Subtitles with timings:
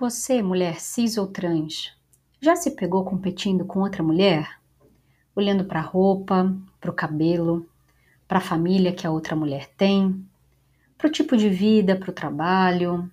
[0.00, 1.92] Você, mulher cis ou trans,
[2.40, 4.60] já se pegou competindo com outra mulher?
[5.34, 7.68] Olhando para a roupa, para o cabelo,
[8.28, 10.24] para a família que a outra mulher tem,
[10.96, 13.10] para o tipo de vida, para o trabalho?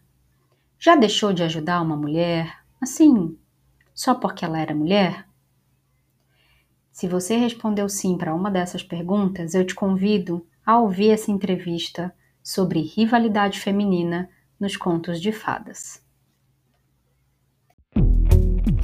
[0.78, 3.36] Já deixou de ajudar uma mulher, assim,
[3.92, 5.28] só porque ela era mulher?
[6.92, 12.14] Se você respondeu sim para uma dessas perguntas, eu te convido a ouvir essa entrevista
[12.44, 14.30] sobre rivalidade feminina
[14.60, 16.05] nos contos de fadas.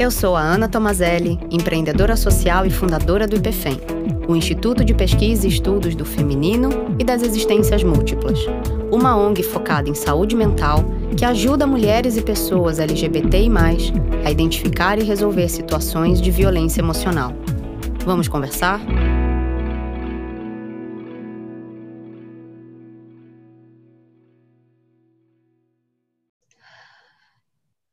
[0.02, 3.80] Eu sou a Ana Tomazelli, empreendedora social e fundadora do IPFEM,
[4.28, 8.40] o Instituto de Pesquisa e Estudos do Feminino e das Existências Múltiplas,
[8.92, 10.84] uma ONG focada em saúde mental
[11.16, 13.48] que ajuda mulheres e pessoas LGBTI+,
[14.26, 17.32] a identificar e resolver situações de violência emocional.
[18.04, 18.82] Vamos conversar?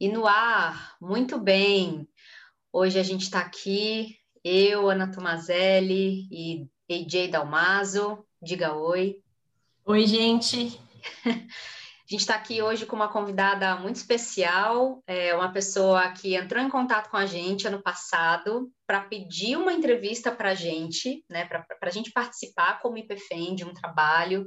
[0.00, 2.08] E no ar, muito bem.
[2.72, 8.24] Hoje a gente está aqui, eu, Ana Tomazelli e AJ Dalmaso.
[8.40, 9.20] Diga oi.
[9.84, 10.80] Oi, gente.
[12.08, 16.64] A gente está aqui hoje com uma convidada muito especial, é uma pessoa que entrou
[16.64, 21.44] em contato com a gente ano passado para pedir uma entrevista para a gente, né,
[21.44, 24.46] para a gente participar como IPFEM de um trabalho.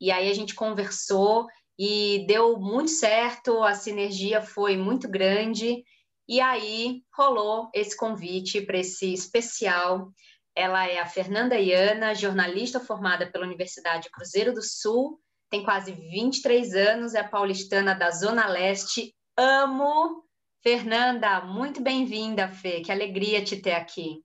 [0.00, 1.46] E aí a gente conversou
[1.78, 5.84] e deu muito certo, a sinergia foi muito grande,
[6.28, 10.10] e aí rolou esse convite para esse especial.
[10.54, 16.74] Ela é a Fernanda Iana, jornalista formada pela Universidade Cruzeiro do Sul, tem quase 23
[16.74, 19.14] anos, é paulistana da Zona Leste.
[19.36, 20.24] Amo!
[20.62, 24.20] Fernanda, muito bem-vinda, Fê, que alegria te ter aqui.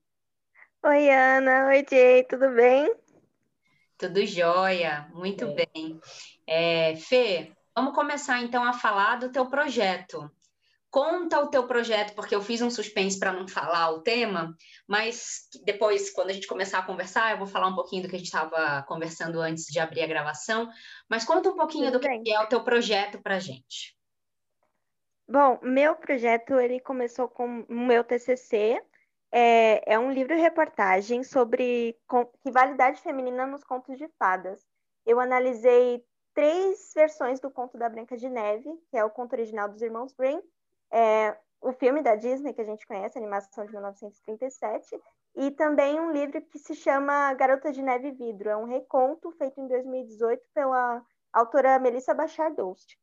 [0.84, 1.68] Oi, Ana.
[1.68, 2.92] Oi, Jay, tudo bem?
[4.02, 5.54] Tudo jóia, muito é.
[5.54, 6.00] bem.
[6.48, 10.28] É, Fê, vamos começar então a falar do teu projeto.
[10.90, 15.48] Conta o teu projeto, porque eu fiz um suspense para não falar o tema, mas
[15.64, 18.18] depois, quando a gente começar a conversar, eu vou falar um pouquinho do que a
[18.18, 20.68] gente estava conversando antes de abrir a gravação.
[21.08, 22.24] Mas conta um pouquinho Tudo do bem.
[22.24, 23.96] que é o teu projeto para a gente.
[25.30, 28.82] Bom, meu projeto ele começou com o meu TCC,
[29.32, 31.98] é, é um livro-reportagem sobre
[32.46, 34.66] rivalidade feminina nos contos de fadas.
[35.06, 36.04] Eu analisei
[36.34, 40.14] três versões do conto da Branca de Neve, que é o conto original dos irmãos
[40.14, 40.42] Grimm,
[40.92, 45.00] é, o filme da Disney que a gente conhece, a animação de 1937,
[45.36, 48.50] e também um livro que se chama Garota de Neve e Vidro.
[48.50, 52.98] É um reconto feito em 2018 pela autora Melissa Bachar Dost.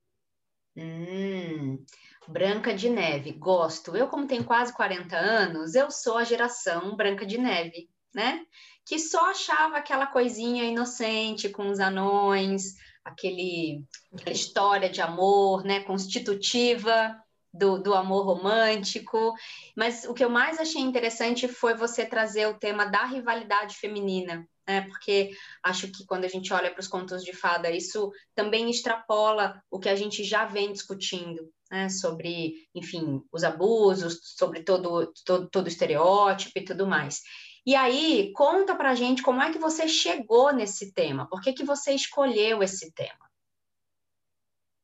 [0.78, 1.84] Hum,
[2.28, 3.96] Branca de Neve, gosto.
[3.96, 8.44] Eu, como tenho quase 40 anos, eu sou a geração Branca de Neve, né?
[8.86, 13.82] Que só achava aquela coisinha inocente com os anões, aquele,
[14.14, 15.80] aquela história de amor, né?
[15.80, 17.20] Constitutiva
[17.52, 19.34] do, do amor romântico.
[19.76, 24.48] Mas o que eu mais achei interessante foi você trazer o tema da rivalidade feminina,
[24.68, 24.82] né?
[24.82, 25.30] Porque
[25.62, 29.80] acho que quando a gente olha para os contos de fada, isso também extrapola o
[29.80, 31.88] que a gente já vem discutindo, né?
[31.88, 37.22] Sobre, enfim, os abusos, sobre todo, todo, todo estereótipo e tudo mais.
[37.64, 41.64] E aí, conta pra gente como é que você chegou nesse tema, por que, que
[41.64, 43.28] você escolheu esse tema?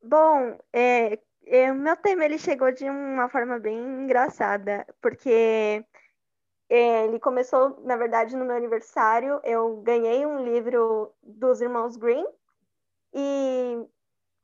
[0.02, 5.82] Bom, é, é, o meu tema ele chegou de uma forma bem engraçada, porque
[6.68, 9.40] ele começou, na verdade, no meu aniversário.
[9.44, 12.26] Eu ganhei um livro dos irmãos Green
[13.12, 13.86] e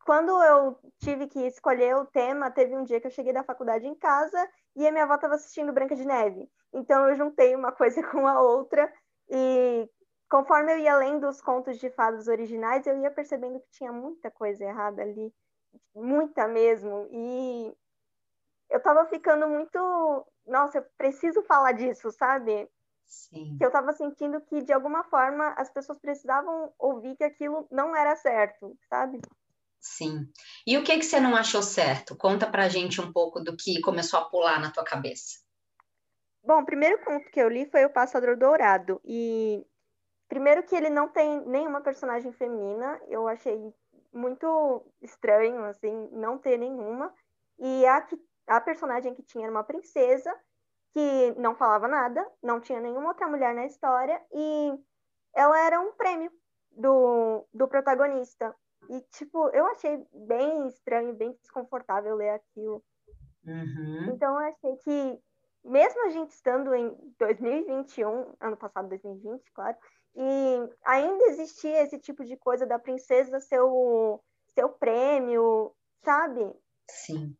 [0.04, 3.86] quando eu tive que escolher o tema, teve um dia que eu cheguei da faculdade
[3.86, 6.48] em casa e a minha avó estava assistindo Branca de Neve.
[6.72, 8.92] Então eu juntei uma coisa com a outra
[9.28, 9.88] e
[10.28, 14.30] conforme eu ia lendo os contos de fadas originais, eu ia percebendo que tinha muita
[14.30, 15.32] coisa errada ali,
[15.94, 17.08] muita mesmo.
[17.10, 17.76] E
[18.70, 22.68] eu tava ficando muito nossa, eu preciso falar disso, sabe?
[23.06, 23.56] Sim.
[23.58, 27.94] Que eu tava sentindo que, de alguma forma, as pessoas precisavam ouvir que aquilo não
[27.94, 29.20] era certo, sabe?
[29.80, 30.30] Sim.
[30.66, 32.14] E o que, que você não achou certo?
[32.14, 35.40] Conta pra gente um pouco do que começou a pular na tua cabeça.
[36.42, 39.00] Bom, o primeiro conto que eu li foi O Passador Dourado.
[39.04, 39.66] E
[40.28, 43.74] primeiro que ele não tem nenhuma personagem feminina, eu achei
[44.12, 47.12] muito estranho, assim, não ter nenhuma.
[47.58, 48.16] E a que
[48.50, 50.34] a personagem que tinha era uma princesa
[50.92, 54.76] que não falava nada, não tinha nenhuma outra mulher na história e
[55.32, 56.32] ela era um prêmio
[56.72, 58.52] do, do protagonista.
[58.88, 62.82] E, tipo, eu achei bem estranho, bem desconfortável ler aquilo.
[63.46, 64.14] Uhum.
[64.14, 65.22] Então, eu achei que,
[65.64, 69.76] mesmo a gente estando em 2021, ano passado, 2020, claro,
[70.16, 74.20] e ainda existia esse tipo de coisa da princesa ser o
[74.54, 76.52] seu prêmio, sabe?
[76.90, 77.36] Sim.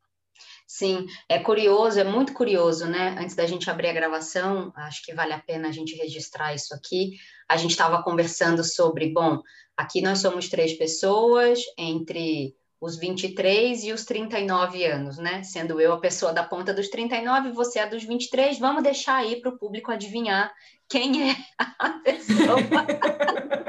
[0.72, 3.16] Sim, é curioso, é muito curioso, né?
[3.18, 6.72] Antes da gente abrir a gravação, acho que vale a pena a gente registrar isso
[6.72, 7.18] aqui.
[7.48, 9.42] A gente estava conversando sobre, bom,
[9.76, 15.42] aqui nós somos três pessoas entre os 23 e os 39 anos, né?
[15.42, 18.60] Sendo eu a pessoa da ponta dos 39, você a dos 23.
[18.60, 20.52] Vamos deixar aí para o público adivinhar
[20.88, 22.58] quem é a pessoa.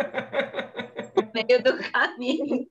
[1.33, 2.67] meio do caminho.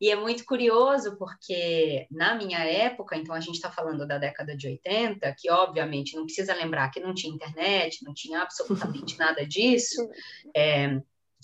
[0.00, 4.56] E é muito curioso, porque na minha época, então a gente está falando da década
[4.56, 9.46] de 80, que obviamente não precisa lembrar que não tinha internet, não tinha absolutamente nada
[9.46, 10.08] disso.
[10.56, 11.00] É,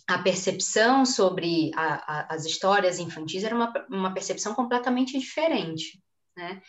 [0.06, 6.00] a percepção sobre a, a, as histórias infantis era uma, uma percepção completamente diferente,
[6.36, 6.60] né?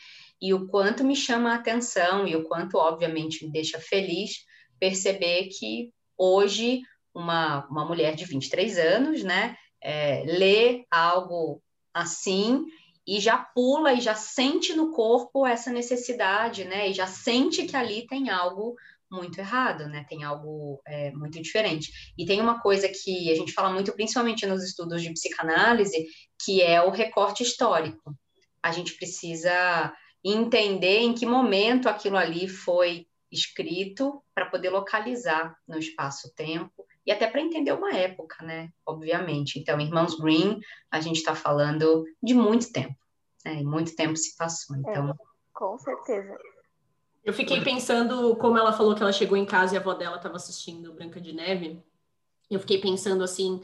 [0.42, 4.44] E o quanto me chama a atenção e o quanto, obviamente, me deixa feliz
[4.80, 6.82] perceber que hoje
[7.14, 11.62] uma, uma mulher de 23 anos, né, é, lê algo
[11.94, 12.66] assim
[13.06, 17.76] e já pula e já sente no corpo essa necessidade, né, e já sente que
[17.76, 18.76] ali tem algo
[19.12, 21.92] muito errado, né, tem algo é, muito diferente.
[22.18, 26.08] E tem uma coisa que a gente fala muito, principalmente nos estudos de psicanálise,
[26.44, 28.16] que é o recorte histórico.
[28.64, 29.94] A gente precisa
[30.24, 37.28] entender em que momento aquilo ali foi escrito para poder localizar no espaço-tempo e até
[37.28, 38.70] para entender uma época, né?
[38.86, 39.60] Obviamente.
[39.60, 40.60] Então, Irmãos Green,
[40.90, 42.96] a gente está falando de muito tempo,
[43.46, 43.62] né?
[43.62, 44.76] E muito tempo se passou.
[44.76, 45.14] Então, é,
[45.54, 46.38] com certeza.
[47.24, 50.18] Eu fiquei pensando, como ela falou que ela chegou em casa e a avó dela
[50.18, 51.84] estava assistindo Branca de Neve.
[52.50, 53.62] Eu fiquei pensando assim,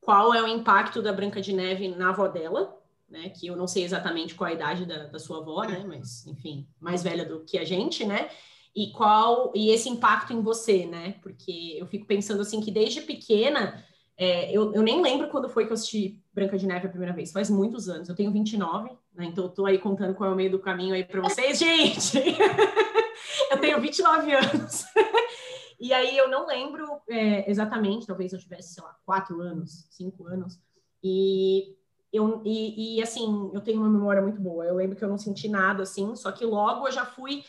[0.00, 2.78] qual é o impacto da Branca de Neve na avó dela,
[3.08, 3.30] né?
[3.30, 5.84] Que eu não sei exatamente qual a idade da, da sua avó, né?
[5.86, 8.30] Mas, enfim, mais velha do que a gente, né?
[8.74, 11.16] E qual e esse impacto em você, né?
[11.22, 13.84] Porque eu fico pensando assim que desde pequena
[14.16, 17.14] é, eu, eu, nem lembro quando foi que eu assisti Branca de Neve a primeira
[17.14, 18.08] vez, faz muitos anos.
[18.08, 19.26] Eu tenho 29, né?
[19.26, 22.18] Então eu tô aí contando qual é o meio do caminho aí para vocês, gente.
[23.50, 24.84] eu tenho 29 anos.
[25.80, 30.26] e aí eu não lembro é, exatamente, talvez eu tivesse, sei lá, quatro anos, cinco
[30.26, 30.60] anos.
[31.02, 31.76] E
[32.12, 34.64] eu, e, e assim, eu tenho uma memória muito boa.
[34.64, 37.44] Eu lembro que eu não senti nada assim, só que logo eu já fui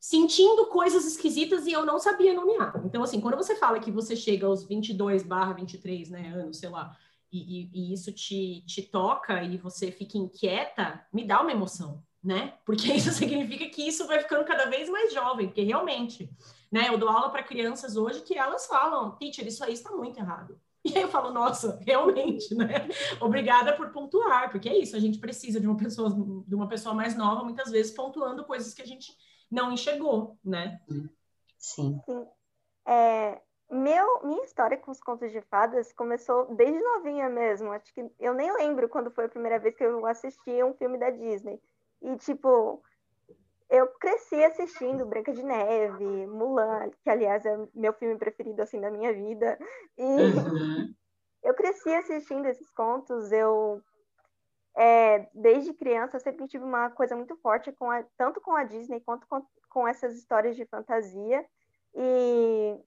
[0.00, 2.80] sentindo coisas esquisitas e eu não sabia nomear.
[2.84, 6.68] Então, assim, quando você fala que você chega aos 22 barra 23 né, anos, sei
[6.68, 6.96] lá,
[7.30, 12.02] e, e, e, isso te, te toca e você fica inquieta, me dá uma emoção,
[12.22, 12.54] né?
[12.64, 16.30] Porque isso significa que isso vai ficando cada vez mais jovem, porque realmente,
[16.72, 16.88] né?
[16.88, 20.58] Eu dou aula para crianças hoje que elas falam, teacher, isso aí está muito errado.
[20.84, 22.88] E aí eu falo, nossa, realmente, né?
[23.20, 26.08] Obrigada por pontuar, porque é isso, a gente precisa de uma pessoa,
[26.46, 29.12] de uma pessoa mais nova, muitas vezes pontuando coisas que a gente
[29.50, 30.80] não enxergou, né?
[31.58, 32.00] Sim.
[32.04, 32.26] Sim.
[32.86, 33.40] É,
[33.70, 37.70] meu, minha história com os contos de fadas começou desde novinha mesmo.
[37.72, 40.98] Acho que eu nem lembro quando foi a primeira vez que eu assisti um filme
[40.98, 41.60] da Disney.
[42.00, 42.82] E, tipo,
[43.68, 48.90] eu cresci assistindo Branca de Neve, Mulan, que, aliás, é meu filme preferido, assim, da
[48.90, 49.58] minha vida.
[49.98, 50.94] E uhum.
[51.42, 53.30] eu cresci assistindo esses contos.
[53.32, 53.82] Eu
[54.78, 58.62] é, desde criança eu sempre tive uma coisa muito forte com a, tanto com a
[58.62, 61.44] Disney quanto com, com essas histórias de fantasia.
[61.96, 62.78] E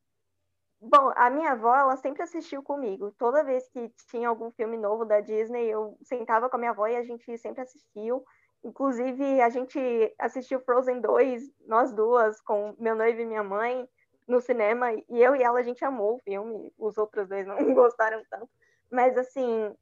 [0.79, 3.11] bom, a minha avó ela sempre assistiu comigo.
[3.17, 6.87] Toda vez que tinha algum filme novo da Disney, eu sentava com a minha avó
[6.87, 8.23] e a gente sempre assistiu.
[8.63, 9.77] Inclusive, a gente
[10.17, 13.85] assistiu Frozen 2, nós duas, com meu noivo e minha mãe,
[14.25, 17.57] no cinema, e eu e ela a gente amou o filme, os outros dois não
[17.75, 18.49] gostaram tanto.
[18.89, 19.75] Mas assim,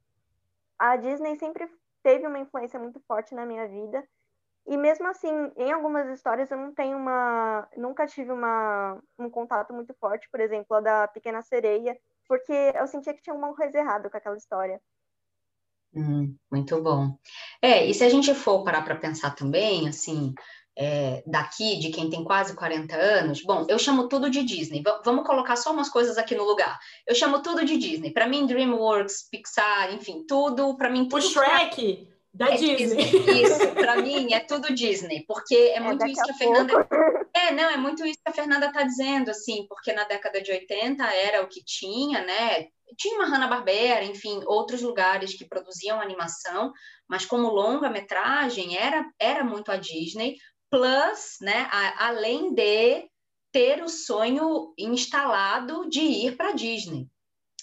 [0.76, 1.70] a Disney sempre
[2.02, 4.06] teve uma influência muito forte na minha vida.
[4.66, 9.72] E mesmo assim, em algumas histórias eu não tenho uma, nunca tive uma, um contato
[9.72, 13.78] muito forte, por exemplo, a da Pequena Sereia, porque eu sentia que tinha alguma coisa
[13.78, 14.80] errada com aquela história.
[15.92, 17.18] Hum, muito bom.
[17.60, 20.32] É, e se a gente for parar para pensar também, assim,
[20.82, 24.82] é, daqui, de quem tem quase 40 anos, bom, eu chamo tudo de Disney.
[24.82, 26.78] V vamos colocar só umas coisas aqui no lugar.
[27.06, 28.10] Eu chamo tudo de Disney.
[28.10, 31.18] Para mim, DreamWorks, Pixar, enfim, tudo, para mim, tudo.
[31.18, 32.08] O Shrek!
[32.32, 33.04] Da é Disney.
[33.04, 33.42] Disney.
[33.42, 36.72] Isso, para mim é tudo Disney, porque é, é muito isso que a Fernanda.
[37.32, 40.50] É, não, é muito isso que a Fernanda está dizendo, assim, porque na década de
[40.50, 42.66] 80 era o que tinha, né?
[42.98, 46.72] Tinha uma Hanna-Barbera, enfim, outros lugares que produziam animação,
[47.08, 50.36] mas como longa-metragem era, era muito a Disney,
[50.70, 53.08] plus, né, a, além de
[53.52, 57.08] ter o sonho instalado de ir para Disney.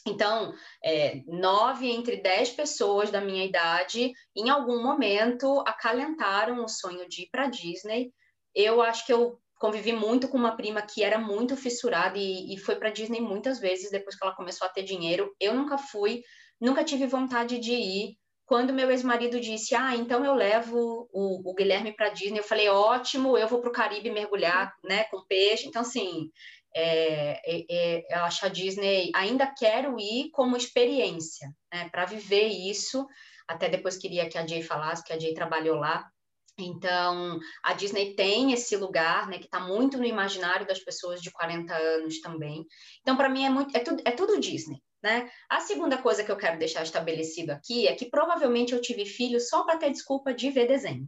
[0.06, 7.08] Então, é, nove entre dez pessoas da minha idade, em algum momento, acalentaram o sonho
[7.10, 8.12] de ir para Disney.
[8.56, 12.58] Eu acho que eu convivi muito com uma prima que era muito fissurada e, e
[12.58, 15.34] foi para Disney muitas vezes depois que ela começou a ter dinheiro.
[15.40, 16.24] Eu nunca fui,
[16.60, 21.54] nunca tive vontade de ir quando meu ex-marido disse, ah, então eu levo o, o
[21.54, 25.68] Guilherme para Disney, eu falei, ótimo, eu vou para o Caribe mergulhar, né, com peixe.
[25.68, 26.32] Então, assim,
[26.74, 32.48] é, é, é, eu acho a Disney, ainda quero ir como experiência, né, para viver
[32.48, 33.06] isso.
[33.46, 36.10] Até depois queria que a Jay falasse, que a Jay trabalhou lá.
[36.58, 41.32] Então, a Disney tem esse lugar, né, que está muito no imaginário das pessoas de
[41.32, 42.66] 40 anos também.
[43.02, 44.82] Então, para mim, é, muito, é, tudo, é tudo Disney.
[45.02, 45.30] Né?
[45.48, 49.40] A segunda coisa que eu quero deixar estabelecido aqui é que provavelmente eu tive filho
[49.40, 51.08] só para ter desculpa de ver desenho,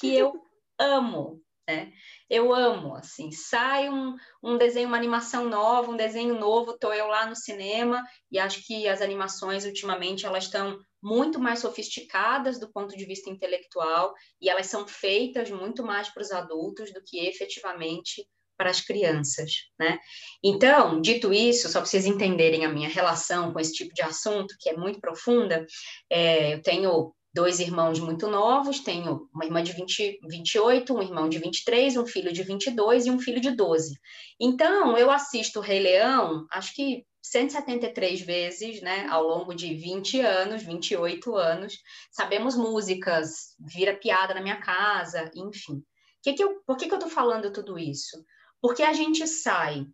[0.00, 0.32] que eu
[0.78, 1.92] amo, né?
[2.28, 7.06] Eu amo, assim, sai um, um desenho, uma animação nova, um desenho novo, tô eu
[7.06, 12.70] lá no cinema e acho que as animações ultimamente elas estão muito mais sofisticadas do
[12.72, 17.26] ponto de vista intelectual e elas são feitas muito mais para os adultos do que
[17.26, 19.98] efetivamente para as crianças, né?
[20.42, 24.54] Então, dito isso, só para vocês entenderem a minha relação com esse tipo de assunto,
[24.60, 25.66] que é muito profunda,
[26.10, 31.28] é, eu tenho dois irmãos muito novos, tenho uma irmã de 20, 28, um irmão
[31.28, 33.98] de 23, um filho de 22 e um filho de 12.
[34.40, 40.62] Então, eu assisto Rei Leão, acho que 173 vezes, né, ao longo de 20 anos,
[40.62, 41.78] 28 anos.
[42.12, 45.82] Sabemos músicas, vira piada na minha casa, enfim.
[46.22, 48.22] Que que eu, por que, que eu estou falando tudo isso?
[48.64, 49.86] Porque a gente sai,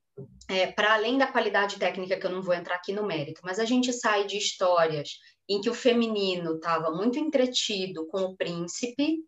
[0.48, 3.58] é, para além da qualidade técnica, que eu não vou entrar aqui no mérito, mas
[3.58, 5.08] a gente sai de histórias
[5.48, 9.24] em que o feminino estava muito entretido com o príncipe,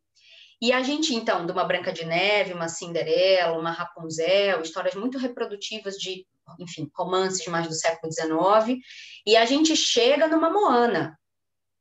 [0.60, 5.18] e a gente, então, de uma Branca de Neve, uma Cinderela, uma Rapunzel, histórias muito
[5.18, 6.24] reprodutivas de,
[6.60, 8.78] enfim, romances mais do século XIX,
[9.26, 11.18] e a gente chega numa Moana,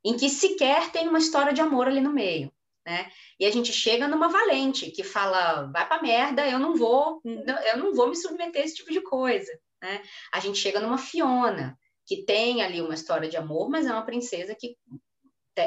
[0.03, 2.51] em que sequer tem uma história de amor ali no meio.
[2.85, 3.11] Né?
[3.39, 7.77] E a gente chega numa valente que fala, vai pra merda, eu não vou, eu
[7.77, 10.01] não vou me submeter a esse tipo de coisa, né?
[10.33, 14.05] A gente chega numa Fiona, que tem ali uma história de amor, mas é uma
[14.05, 14.75] princesa que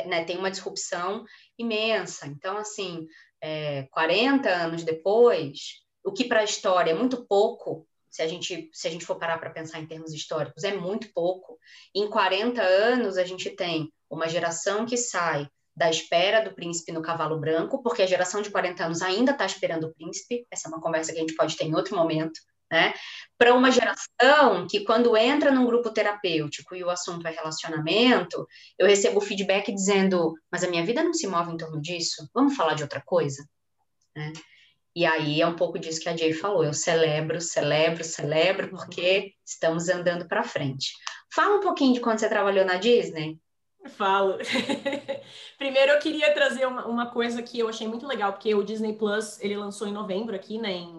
[0.06, 1.24] né, tem uma disrupção
[1.56, 2.26] imensa.
[2.26, 3.06] Então, assim,
[3.40, 8.70] é, 40 anos depois, o que para a história é muito pouco, se a gente,
[8.72, 11.58] se a gente for parar para pensar em termos históricos, é muito pouco.
[11.94, 17.02] Em 40 anos, a gente tem uma geração que sai da espera do príncipe no
[17.02, 20.70] cavalo branco, porque a geração de 40 anos ainda está esperando o príncipe, essa é
[20.70, 22.40] uma conversa que a gente pode ter em outro momento,
[22.70, 22.94] né?
[23.36, 28.46] Para uma geração que, quando entra num grupo terapêutico e o assunto é relacionamento,
[28.78, 32.56] eu recebo feedback dizendo: Mas a minha vida não se move em torno disso, vamos
[32.56, 33.44] falar de outra coisa?
[34.16, 34.32] Né?
[34.96, 39.34] E aí é um pouco disso que a Jay falou: eu celebro, celebro, celebro, porque
[39.44, 40.92] estamos andando para frente.
[41.34, 43.38] Fala um pouquinho de quando você trabalhou na Disney.
[43.90, 44.38] Falo.
[45.58, 48.94] Primeiro eu queria trazer uma, uma, coisa que eu achei muito legal, porque o Disney
[48.94, 50.92] Plus ele lançou em novembro aqui né, em,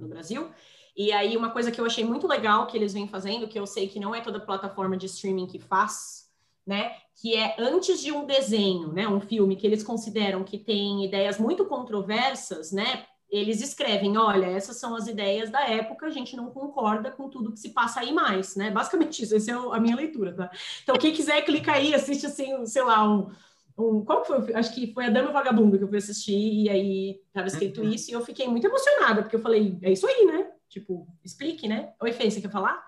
[0.00, 0.50] no Brasil.
[0.96, 3.66] E aí, uma coisa que eu achei muito legal que eles vêm fazendo, que eu
[3.66, 6.30] sei que não é toda plataforma de streaming que faz,
[6.66, 6.94] né?
[7.16, 9.08] Que é antes de um desenho, né?
[9.08, 13.06] Um filme que eles consideram que tem ideias muito controversas, né?
[13.32, 17.50] Eles escrevem, olha, essas são as ideias da época, a gente não concorda com tudo
[17.50, 18.70] que se passa aí mais, né?
[18.70, 20.50] Basicamente isso, essa é a minha leitura, tá?
[20.82, 23.30] Então, quem quiser, clica aí, assiste assim, sei lá, um,
[23.78, 24.52] um, qual foi?
[24.52, 27.90] Acho que foi a Dama Vagabundo que eu fui assistir, e aí estava escrito uhum.
[27.90, 30.52] isso, e eu fiquei muito emocionada, porque eu falei, é isso aí, né?
[30.68, 31.94] Tipo, explique, né?
[32.02, 32.84] Oi, Fê, você quer falar?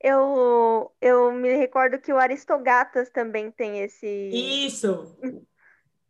[0.00, 4.06] Eu, eu me recordo que o Aristogatas também tem esse.
[4.06, 5.18] Isso!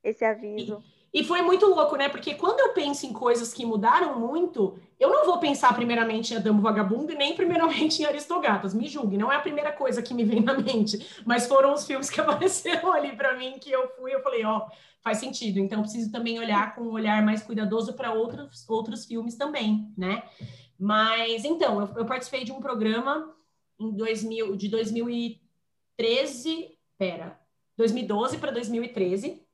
[0.04, 0.80] Esse aviso.
[0.84, 2.10] E, e, foi muito louco, né?
[2.10, 6.36] Porque quando eu penso em coisas que mudaram muito, eu não vou pensar primeiramente em
[6.36, 8.74] Adamo Vagabundo e nem primeiramente em Aristogatas.
[8.74, 11.86] Me julgue, não é a primeira coisa que me vem na mente, mas foram os
[11.86, 14.66] filmes que apareceram ali para mim que eu fui, eu falei, ó,
[15.00, 15.58] faz sentido.
[15.58, 20.22] Então, preciso também olhar com um olhar mais cuidadoso para outros, outros filmes também, né?
[20.78, 23.34] Mas, então, eu, eu participei de um programa
[23.80, 27.40] em 2000, de 2013, pera,
[27.76, 29.45] 2012 para 2013,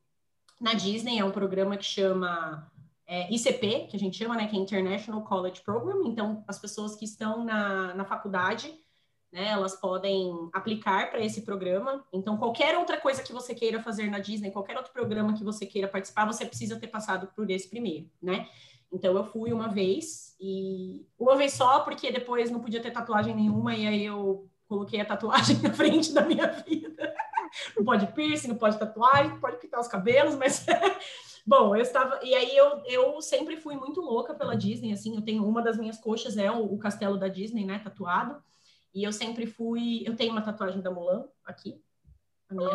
[0.63, 2.71] na Disney, é um programa que chama
[3.05, 6.95] é, ICP, que a gente chama, né, que é International College Program, então as pessoas
[6.95, 8.73] que estão na, na faculdade,
[9.33, 14.09] né, elas podem aplicar para esse programa, então qualquer outra coisa que você queira fazer
[14.09, 17.69] na Disney, qualquer outro programa que você queira participar, você precisa ter passado por esse
[17.69, 18.49] primeiro, né,
[18.93, 23.35] então eu fui uma vez e uma vez só, porque depois não podia ter tatuagem
[23.35, 27.15] nenhuma, e aí eu coloquei a tatuagem na frente da minha vida.
[27.77, 30.65] Não pode piercing, não pode tatuagem, não pode pintar os cabelos, mas
[31.47, 32.21] bom, eu estava.
[32.23, 35.77] E aí eu, eu sempre fui muito louca pela Disney, assim, eu tenho uma das
[35.77, 37.79] minhas coxas é o, o castelo da Disney, né?
[37.79, 38.43] Tatuado.
[38.95, 40.03] E eu sempre fui.
[40.07, 41.81] Eu tenho uma tatuagem da Mulan aqui,
[42.49, 42.71] a minha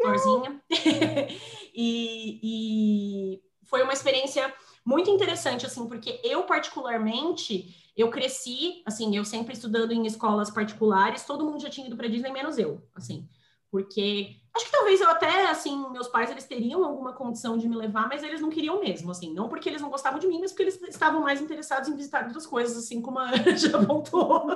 [0.00, 0.62] florzinha.
[1.74, 4.52] e, e foi uma experiência
[4.84, 11.24] muito interessante, assim, porque eu, particularmente, eu cresci, assim, eu sempre estudando em escolas particulares,
[11.24, 13.28] todo mundo já tinha ido para Disney, menos eu, assim,
[13.70, 17.76] porque Acho que talvez eu até, assim, meus pais, eles teriam alguma condição de me
[17.76, 19.30] levar, mas eles não queriam mesmo, assim.
[19.34, 22.24] Não porque eles não gostavam de mim, mas porque eles estavam mais interessados em visitar
[22.24, 24.46] outras coisas, assim como a Ana já voltou.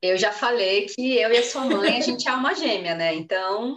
[0.00, 3.14] Eu já falei que eu e a sua mãe, a gente é uma gêmea, né?
[3.14, 3.76] Então,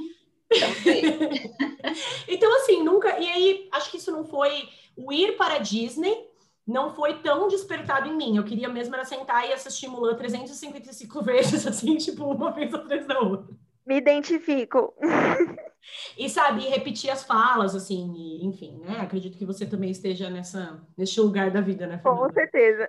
[0.49, 0.69] então,
[2.25, 3.19] então assim, nunca...
[3.19, 4.69] E aí, acho que isso não foi...
[4.95, 6.25] O ir para a Disney
[6.65, 8.37] não foi tão despertado em mim.
[8.37, 13.05] Eu queria mesmo era sentar e assistir Mulan 355 vezes, assim, tipo, uma vez atrás
[13.05, 13.53] da outra.
[13.89, 14.93] Me identifico.
[16.15, 18.99] e sabe, repetir as falas, assim, e, enfim, né?
[19.01, 22.27] Acredito que você também esteja nessa, nesse lugar da vida, né, Fernanda?
[22.27, 22.87] Com certeza.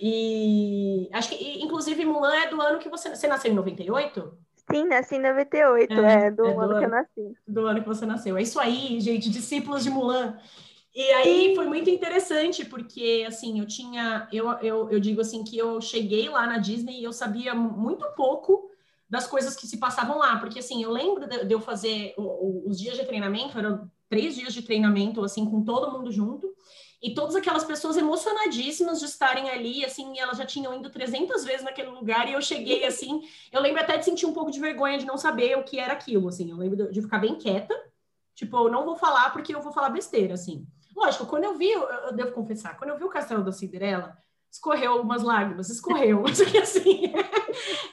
[0.00, 3.08] e acho que, inclusive, Mulan é do ano que você.
[3.08, 4.38] Você nasceu em 98?
[4.70, 7.36] Sim, nasci em 98, é, é do, é do ano, ano que eu nasci.
[7.48, 8.36] Do ano que você nasceu.
[8.36, 10.38] É isso aí, gente, discípulos de Mulan.
[10.94, 15.58] E aí foi muito interessante, porque assim, eu tinha, eu, eu, eu digo assim, que
[15.58, 18.69] eu cheguei lá na Disney e eu sabia muito pouco
[19.10, 22.96] das coisas que se passavam lá, porque assim, eu lembro de, eu fazer os dias
[22.96, 26.48] de treinamento, eram três dias de treinamento, assim, com todo mundo junto,
[27.02, 31.64] e todas aquelas pessoas emocionadíssimas de estarem ali, assim, elas já tinham ido 300 vezes
[31.64, 34.98] naquele lugar, e eu cheguei, assim, eu lembro até de sentir um pouco de vergonha
[34.98, 37.74] de não saber o que era aquilo, assim, eu lembro de, ficar bem quieta,
[38.34, 40.64] tipo, eu não vou falar porque eu vou falar besteira, assim.
[40.94, 44.16] Lógico, quando eu vi, eu, eu devo confessar, quando eu vi o Castelo da Cinderela,
[44.50, 46.22] escorreu algumas lágrimas, escorreu.
[46.26, 47.12] Mas assim,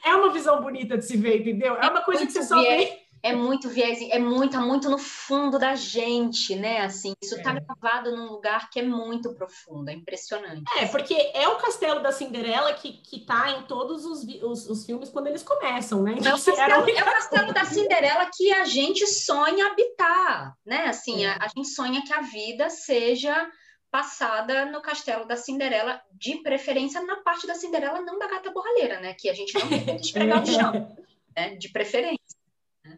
[0.04, 1.74] é uma visão bonita de se ver, entendeu?
[1.76, 3.08] É uma coisa que você só vê.
[3.20, 6.82] É muito viés, é muito, tá muito no fundo da gente, né?
[6.82, 7.60] Assim, isso tá é.
[7.60, 10.62] gravado num lugar que é muito profundo, é impressionante.
[10.78, 14.86] É, porque é o castelo da Cinderela que, que tá em todos os, os, os
[14.86, 16.14] filmes quando eles começam, né?
[16.16, 20.86] Então, é, o castelo, é o castelo da Cinderela que a gente sonha habitar, né?
[20.86, 21.30] Assim, é.
[21.30, 23.50] a, a gente sonha que a vida seja
[23.90, 29.00] passada no castelo da Cinderela, de preferência na parte da Cinderela, não da gata borralheira,
[29.00, 29.14] né?
[29.14, 30.96] Que a gente não tem que esfregar no chão,
[31.34, 31.54] né?
[31.56, 32.18] De preferência.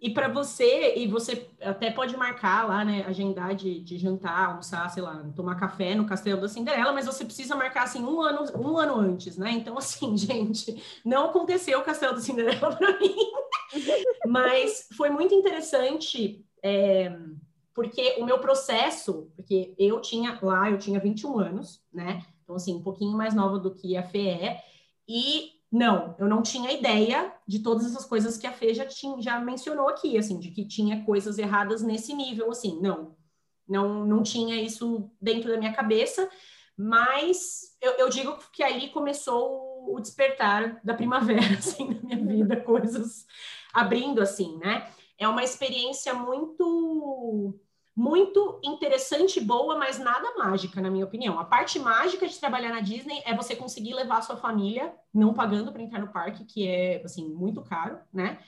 [0.01, 4.89] E para você, e você até pode marcar lá, né, agendar de, de jantar, almoçar,
[4.89, 8.45] sei lá, tomar café no Castelo da Cinderela, mas você precisa marcar assim um ano,
[8.57, 9.51] um ano antes, né?
[9.51, 13.17] Então, assim, gente, não aconteceu o Castelo da Cinderela para mim,
[14.27, 16.45] mas foi muito interessante.
[16.63, 17.11] É,
[17.75, 22.25] porque o meu processo, porque eu tinha lá, eu tinha 21 anos, né?
[22.43, 24.65] Então, assim, um pouquinho mais nova do que a Fê é,
[25.09, 29.21] e não, eu não tinha ideia de todas essas coisas que a Fê já, tinha,
[29.23, 33.15] já mencionou aqui, assim, de que tinha coisas erradas nesse nível, assim, não,
[33.69, 36.29] não, não tinha isso dentro da minha cabeça,
[36.77, 42.57] mas eu, eu digo que ali começou o despertar da primavera, assim, na minha vida,
[42.57, 43.27] coisas
[43.73, 44.91] abrindo, assim, né?
[45.21, 47.61] É uma experiência muito
[47.95, 51.39] muito interessante e boa, mas nada mágica, na minha opinião.
[51.39, 55.35] A parte mágica de trabalhar na Disney é você conseguir levar a sua família, não
[55.35, 58.39] pagando para entrar no parque, que é, assim, muito caro, né?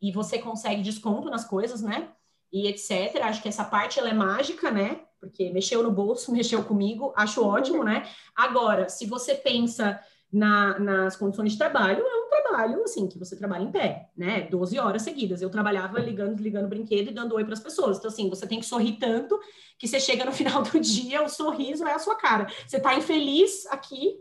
[0.00, 2.10] E você consegue desconto nas coisas, né?
[2.52, 3.22] E etc.
[3.22, 5.00] Acho que essa parte, ela é mágica, né?
[5.18, 8.06] Porque mexeu no bolso, mexeu comigo, acho ótimo, né?
[8.36, 9.98] Agora, se você pensa
[10.30, 12.17] na, nas condições de trabalho, é
[12.58, 14.42] trabalho, assim, que você trabalha em pé, né?
[14.42, 15.40] 12 horas seguidas.
[15.40, 17.98] Eu trabalhava ligando, desligando brinquedo e dando oi para as pessoas.
[17.98, 19.38] Então, assim, você tem que sorrir tanto
[19.78, 22.46] que você chega no final do dia, o sorriso é a sua cara.
[22.66, 24.20] Você tá infeliz aqui,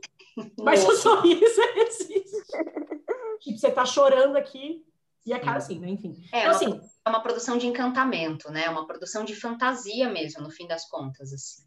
[0.61, 2.43] mas o sorriso existe.
[3.39, 4.85] tipo, você tá chorando aqui
[5.25, 5.89] e a cara assim, né?
[5.89, 6.15] Enfim.
[6.31, 8.65] É, então, assim, é uma produção de encantamento, né?
[8.65, 11.66] É uma produção de fantasia mesmo, no fim das contas, assim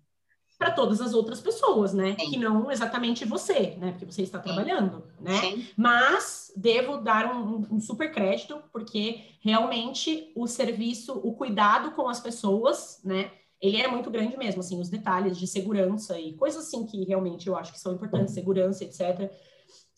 [0.60, 2.14] para todas as outras pessoas, né?
[2.20, 2.32] Sim.
[2.32, 3.92] Que não exatamente você, né?
[3.92, 4.44] Porque você está Sim.
[4.44, 5.40] trabalhando, né?
[5.40, 5.66] Sim.
[5.74, 12.20] Mas devo dar um, um, super crédito, porque realmente o serviço, o cuidado com as
[12.20, 13.30] pessoas, né?
[13.58, 17.48] Ele é muito grande mesmo, assim, os detalhes de segurança e coisas assim que realmente
[17.48, 19.32] eu acho que são importantes, segurança, etc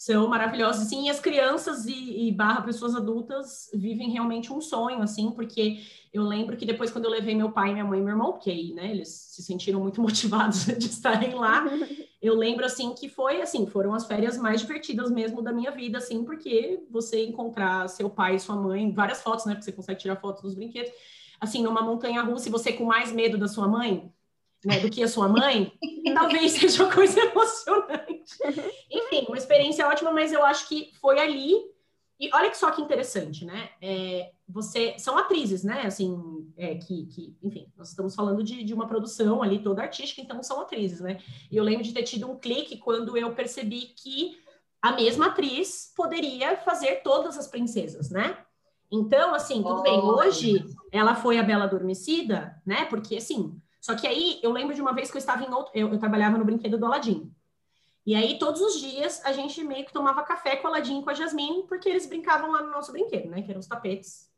[0.04, 5.30] são maravilhosos, sim, as crianças e, e, barra pessoas adultas vivem realmente um sonho, assim,
[5.30, 5.78] porque
[6.12, 8.50] eu lembro que depois quando eu levei meu pai, minha mãe e meu irmão, porque
[8.50, 11.64] aí, né, eles se sentiram muito motivados de estarem lá,
[12.20, 15.98] eu lembro, assim, que foi, assim, foram as férias mais divertidas mesmo da minha vida,
[15.98, 20.00] assim, porque você encontrar seu pai e sua mãe, várias fotos, né, porque você consegue
[20.00, 20.90] tirar fotos dos brinquedos,
[21.40, 24.12] assim, numa montanha-russa, e você com mais medo da sua mãe,
[24.64, 25.72] né, do que a sua mãe,
[26.12, 28.11] talvez seja uma coisa emocionante.
[29.82, 31.54] Uma experiência ótima, mas eu acho que foi ali.
[32.20, 33.70] E olha que só que interessante, né?
[33.80, 35.82] É, você são atrizes, né?
[35.82, 36.16] Assim,
[36.56, 40.42] é, que, que, enfim, nós estamos falando de, de uma produção ali toda artística, então
[40.42, 41.18] são atrizes, né?
[41.50, 44.38] E eu lembro de ter tido um clique quando eu percebi que
[44.80, 48.38] a mesma atriz poderia fazer todas as princesas, né?
[48.90, 49.82] Então, assim, tudo oh.
[49.82, 52.84] bem, hoje ela foi a Bela Adormecida, né?
[52.84, 55.72] Porque, assim, só que aí eu lembro de uma vez que eu estava em outro,
[55.74, 57.32] eu, eu trabalhava no brinquedo do Aladim.
[58.04, 61.10] E aí todos os dias a gente meio que tomava café com o Aladim com
[61.10, 63.42] a Jasmine, porque eles brincavam lá no nosso brinquedo, né?
[63.42, 64.28] Que eram os tapetes.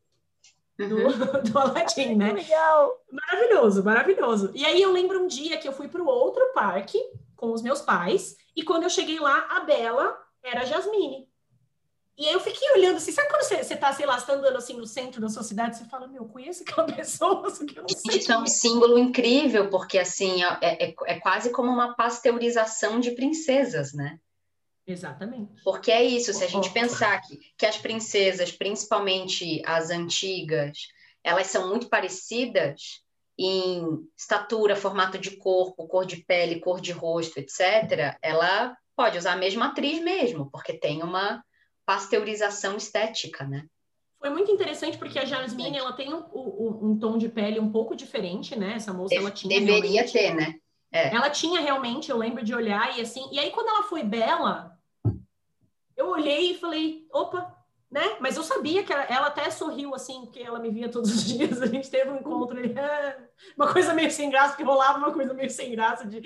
[0.76, 1.42] do, uhum.
[1.50, 2.32] do Aladdin, né?
[2.32, 3.02] Legal!
[3.10, 4.50] Maravilhoso, maravilhoso.
[4.54, 6.98] E aí eu lembro um dia que eu fui para o outro parque
[7.36, 11.28] com os meus pais, e quando eu cheguei lá, a Bela era a Jasmine.
[12.16, 14.56] E aí eu fiquei olhando assim, sabe quando você, você tá, sei lá, tá andando
[14.56, 17.82] assim no centro da sua cidade, você fala, meu, conheço aquela pessoa, só que eu
[17.82, 18.18] não sei.
[18.18, 23.10] Isso é um símbolo incrível, porque assim, é, é, é quase como uma pasteurização de
[23.12, 24.18] princesas, né?
[24.86, 25.62] Exatamente.
[25.64, 30.78] Porque é isso, se a gente pensar que, que as princesas, principalmente as antigas,
[31.22, 33.02] elas são muito parecidas
[33.36, 39.32] em estatura, formato de corpo, cor de pele, cor de rosto, etc., ela pode usar
[39.32, 41.42] a mesma atriz mesmo, porque tem uma
[41.86, 43.66] pasteurização estética, né?
[44.18, 47.70] Foi muito interessante porque a Jasmine ela tem um, um, um, tom de pele um
[47.70, 48.74] pouco diferente, né?
[48.76, 50.54] Essa moça ela tinha deveria ter, né?
[50.90, 51.14] É.
[51.14, 53.28] Ela tinha realmente, eu lembro de olhar e assim.
[53.30, 54.78] E aí quando ela foi bela,
[55.96, 57.54] eu olhei e falei, opa,
[57.90, 58.16] né?
[58.18, 61.24] Mas eu sabia que ela, ela, até sorriu assim, porque ela me via todos os
[61.24, 61.60] dias.
[61.60, 62.74] A gente teve um encontro ali,
[63.56, 66.22] uma coisa meio sem graça, que rolava uma coisa meio sem graça, de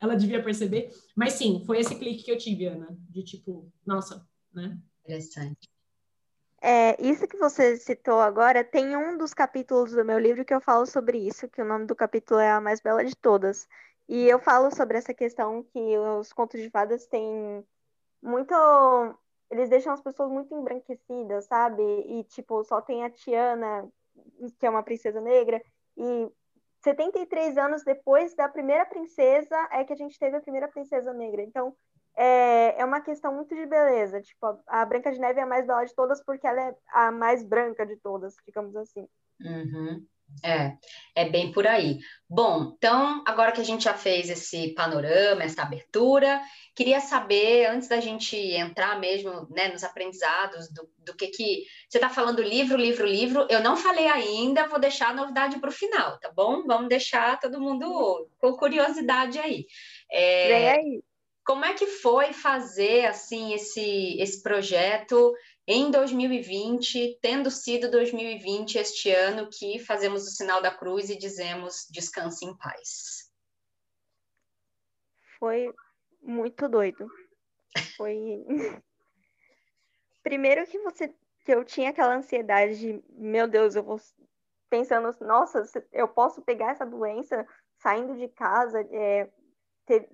[0.00, 0.90] ela devia perceber.
[1.14, 4.78] Mas sim, foi esse clique que eu tive, Ana, de tipo, nossa, né?
[5.10, 5.68] Interessante.
[6.62, 10.60] É, isso que você citou agora, tem um dos capítulos do meu livro que eu
[10.60, 13.66] falo sobre isso, que o nome do capítulo é A Mais Bela de Todas.
[14.08, 17.64] E eu falo sobre essa questão que os contos de fadas têm
[18.22, 18.54] muito.
[19.50, 21.82] Eles deixam as pessoas muito embranquecidas, sabe?
[21.82, 23.88] E, tipo, só tem a Tiana,
[24.58, 25.60] que é uma princesa negra,
[25.96, 26.30] e
[26.82, 31.42] 73 anos depois da primeira princesa é que a gente teve a primeira princesa negra.
[31.42, 31.74] Então,
[32.20, 34.20] é, é uma questão muito de beleza.
[34.20, 37.10] Tipo, a, Branca de Neve é a mais bela de todas porque ela é a
[37.10, 39.08] mais branca de todas, digamos assim.
[39.40, 40.06] Uhum.
[40.44, 40.76] É,
[41.14, 41.98] é bem por aí.
[42.28, 46.40] Bom, então, agora que a gente já fez esse panorama, essa abertura,
[46.76, 51.64] queria saber, antes da gente entrar mesmo né, nos aprendizados, do, do que que.
[51.88, 53.46] Você está falando livro, livro, livro.
[53.48, 56.64] Eu não falei ainda, vou deixar a novidade para o final, tá bom?
[56.66, 59.66] Vamos deixar todo mundo com curiosidade aí.
[60.12, 61.09] É, Vem aí.
[61.44, 65.34] Como é que foi fazer assim esse, esse projeto
[65.66, 71.86] em 2020, tendo sido 2020 este ano que fazemos o sinal da cruz e dizemos
[71.90, 73.30] descanse em paz?
[75.38, 75.72] Foi
[76.20, 77.08] muito doido.
[77.96, 78.44] Foi
[80.22, 83.98] primeiro que você que eu tinha aquela ansiedade de, meu Deus, eu vou
[84.68, 87.46] pensando, nossa, eu posso pegar essa doença
[87.78, 89.28] saindo de casa, é,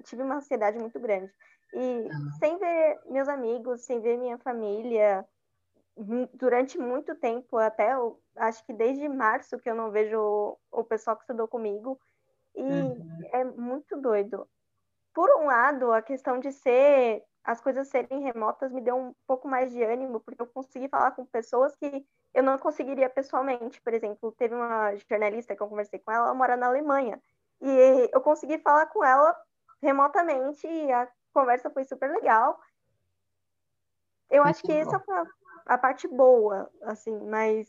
[0.04, 1.30] tive uma ansiedade muito grande.
[1.74, 2.08] E
[2.38, 5.26] sem ver meus amigos, sem ver minha família,
[6.34, 10.84] durante muito tempo, até eu, acho que desde março que eu não vejo o, o
[10.84, 11.98] pessoal que estudou comigo,
[12.54, 13.20] e uhum.
[13.32, 14.48] é muito doido.
[15.14, 19.46] Por um lado, a questão de ser as coisas serem remotas me deu um pouco
[19.46, 23.80] mais de ânimo, porque eu consegui falar com pessoas que eu não conseguiria pessoalmente.
[23.80, 27.20] Por exemplo, teve uma jornalista que eu conversei com ela, ela mora na Alemanha.
[27.60, 29.34] E eu consegui falar com ela
[29.82, 32.58] remotamente e a conversa foi super legal.
[34.30, 35.26] Eu acho que essa foi a,
[35.66, 37.68] a parte boa, assim, mas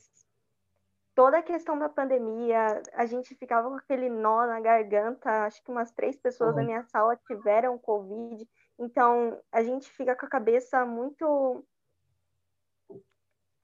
[1.18, 5.48] toda a questão da pandemia, a gente ficava com aquele nó na garganta.
[5.48, 6.58] Acho que umas três pessoas uhum.
[6.58, 8.48] da minha sala tiveram Covid.
[8.78, 11.66] Então, a gente fica com a cabeça muito.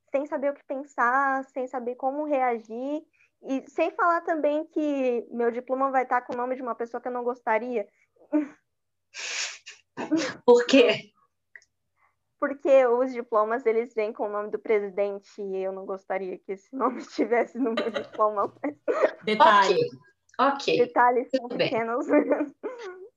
[0.09, 3.05] sem saber o que pensar, sem saber como reagir.
[3.43, 6.99] E sem falar também que meu diploma vai estar com o nome de uma pessoa
[6.99, 7.87] que eu não gostaria.
[10.45, 11.11] Por quê?
[12.39, 16.51] Porque os diplomas eles vêm com o nome do presidente e eu não gostaria que
[16.51, 18.53] esse nome estivesse no meu diploma.
[19.23, 19.79] Detalhe.
[20.39, 20.77] Ok.
[20.77, 22.05] Detalhes são pequenos.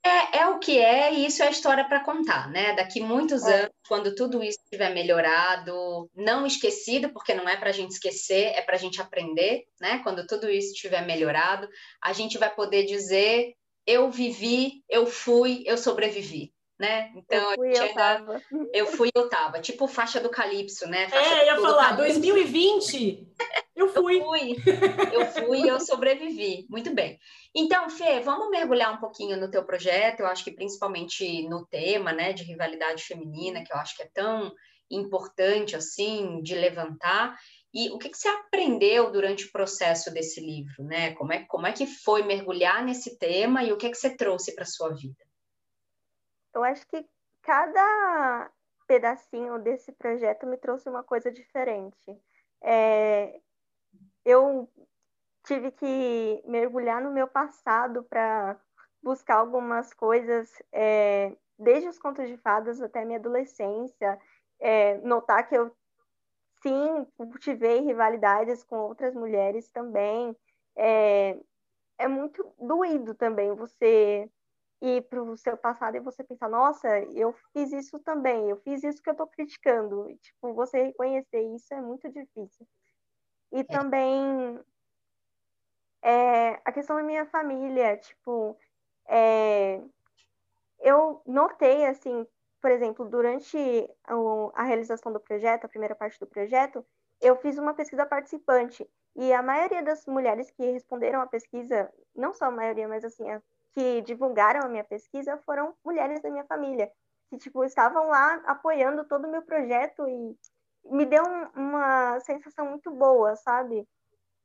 [0.05, 2.75] É, é o que é, e isso é a história para contar, né?
[2.75, 3.63] Daqui muitos é.
[3.63, 8.53] anos, quando tudo isso estiver melhorado, não esquecido, porque não é para a gente esquecer,
[8.55, 9.99] é para a gente aprender, né?
[10.05, 11.69] Quando tudo isso estiver melhorado,
[12.01, 17.13] a gente vai poder dizer eu vivi, eu fui, eu sobrevivi, né?
[17.15, 18.43] Então, eu fui, eu tava.
[18.73, 19.61] Eu fui, eu tava.
[19.61, 21.09] Tipo faixa do Calypso, né?
[21.09, 23.29] Faixa é, eu ia falar, 2020,
[23.77, 24.19] eu fui.
[24.19, 24.57] eu fui.
[25.13, 26.67] Eu fui, eu sobrevivi.
[26.69, 27.19] Muito bem.
[27.55, 32.13] Então, Fê, vamos mergulhar um pouquinho no teu projeto, eu acho que principalmente no tema,
[32.13, 34.53] né, de rivalidade feminina, que eu acho que é tão
[34.91, 37.37] importante, assim, de levantar.
[37.79, 41.15] E o que, que você aprendeu durante o processo desse livro, né?
[41.15, 44.55] Como é, como é que foi mergulhar nesse tema e o que, que você trouxe
[44.55, 45.23] para a sua vida?
[46.55, 47.07] Eu acho que
[47.43, 48.51] cada
[48.87, 52.19] pedacinho desse projeto me trouxe uma coisa diferente.
[52.63, 53.39] É,
[54.25, 54.67] eu
[55.45, 58.59] tive que mergulhar no meu passado para
[59.03, 64.19] buscar algumas coisas, é, desde os contos de fadas até minha adolescência,
[64.59, 65.77] é, notar que eu
[66.67, 70.37] sim, cultivei rivalidades com outras mulheres também.
[70.77, 71.39] É,
[71.99, 74.29] é muito doído também você
[74.83, 78.83] ir para o seu passado e você pensar, nossa, eu fiz isso também, eu fiz
[78.83, 80.11] isso que eu estou criticando.
[80.11, 82.67] E, tipo, você reconhecer isso é muito difícil.
[83.53, 83.65] E é.
[83.65, 84.61] também
[86.03, 88.59] é, a questão da minha família, tipo,
[89.09, 89.81] é,
[90.81, 92.27] eu notei, assim,
[92.67, 93.57] por exemplo, durante
[94.55, 96.85] a realização do projeto, a primeira parte do projeto,
[97.21, 102.35] eu fiz uma pesquisa participante e a maioria das mulheres que responderam à pesquisa, não
[102.35, 103.23] só a maioria, mas assim,
[103.73, 106.91] que divulgaram a minha pesquisa foram mulheres da minha família,
[107.31, 110.37] que tipo estavam lá apoiando todo o meu projeto e
[110.87, 111.23] me deu
[111.55, 113.87] uma sensação muito boa, sabe?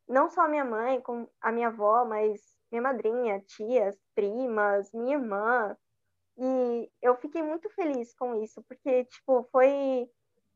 [0.07, 2.39] Não só a minha mãe, com a minha avó, mas
[2.71, 5.75] minha madrinha, tias, primas, minha irmã.
[6.37, 10.09] E eu fiquei muito feliz com isso, porque tipo, foi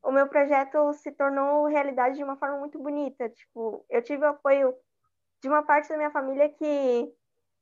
[0.05, 3.27] o meu projeto se tornou realidade de uma forma muito bonita.
[3.29, 4.73] Tipo, eu tive o apoio
[5.41, 7.11] de uma parte da minha família que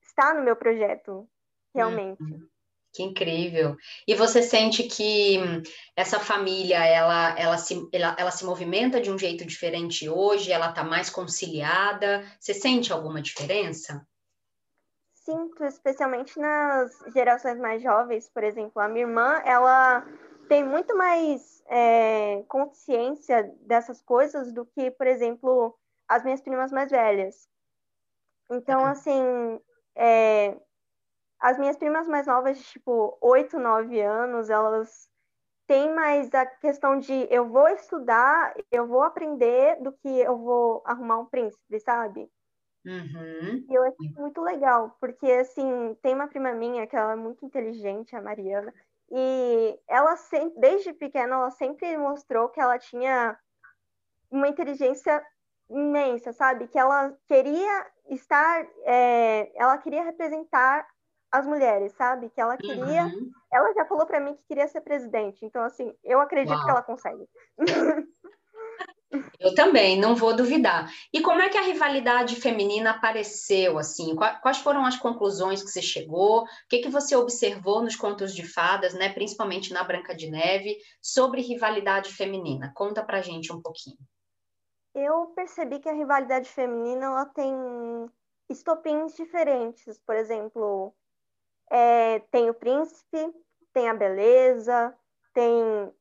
[0.02, 1.28] está no meu projeto,
[1.73, 2.21] realmente.
[2.21, 2.47] Hum,
[2.93, 3.76] que incrível.
[4.08, 5.38] E você sente que
[5.95, 10.52] essa família, ela, ela, se, ela, ela se movimenta de um jeito diferente hoje?
[10.52, 12.23] Ela está mais conciliada?
[12.39, 14.06] Você sente alguma diferença?
[15.24, 20.06] Sinto, especialmente nas gerações mais jovens, por exemplo, a minha irmã, ela
[20.50, 25.74] tem muito mais é, consciência dessas coisas do que, por exemplo,
[26.10, 27.48] as minhas primas mais velhas.
[28.52, 29.62] Então, assim,
[29.96, 30.58] é,
[31.40, 35.10] as minhas primas mais novas, tipo, 8, 9 anos, elas
[35.66, 40.84] têm mais a questão de eu vou estudar, eu vou aprender do que eu vou
[40.86, 42.30] arrumar um príncipe, sabe?
[42.86, 43.65] Uhum.
[43.69, 47.46] E eu acho muito legal, porque, assim, tem uma prima minha que ela é muito
[47.46, 48.74] inteligente, a Mariana,
[49.10, 53.38] e ela sempre, desde pequena, ela sempre mostrou que ela tinha
[54.30, 55.24] uma inteligência
[55.69, 56.67] imensa, sabe?
[56.67, 60.88] Que ela queria estar, é, ela queria representar
[61.32, 62.30] as mulheres, sabe?
[62.30, 63.32] Que ela queria, uhum.
[63.52, 65.46] ela já falou para mim que queria ser presidente.
[65.46, 66.63] Então, assim, eu acredito Uau.
[66.63, 67.28] que ela consegue.
[69.39, 70.91] Eu também, não vou duvidar.
[71.12, 74.15] E como é que a rivalidade feminina apareceu, assim?
[74.15, 76.43] Quais foram as conclusões que você chegou?
[76.43, 79.10] O que, que você observou nos contos de fadas, né?
[79.10, 82.71] Principalmente na Branca de Neve, sobre rivalidade feminina?
[82.76, 83.97] Conta pra gente um pouquinho
[84.93, 87.52] eu percebi que a rivalidade feminina ela tem
[88.49, 89.97] estopins diferentes.
[89.99, 90.93] Por exemplo,
[91.69, 93.34] é, tem o príncipe,
[93.73, 94.95] tem a beleza,
[95.34, 95.54] tem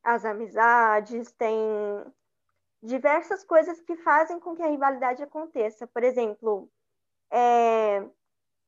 [0.03, 1.57] as amizades, tem
[2.83, 5.87] diversas coisas que fazem com que a rivalidade aconteça.
[5.87, 6.68] Por exemplo,
[7.31, 8.05] é,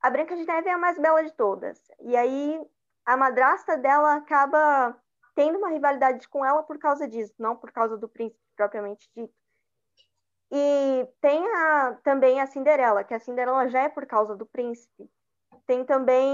[0.01, 1.79] a Branca de Neve é a mais bela de todas.
[1.99, 2.61] E aí
[3.05, 4.97] a madrasta dela acaba
[5.35, 9.33] tendo uma rivalidade com ela por causa disso, não por causa do príncipe propriamente dito.
[10.49, 15.09] E tem a, também a Cinderela, que a Cinderela já é por causa do príncipe.
[15.65, 16.31] Tem também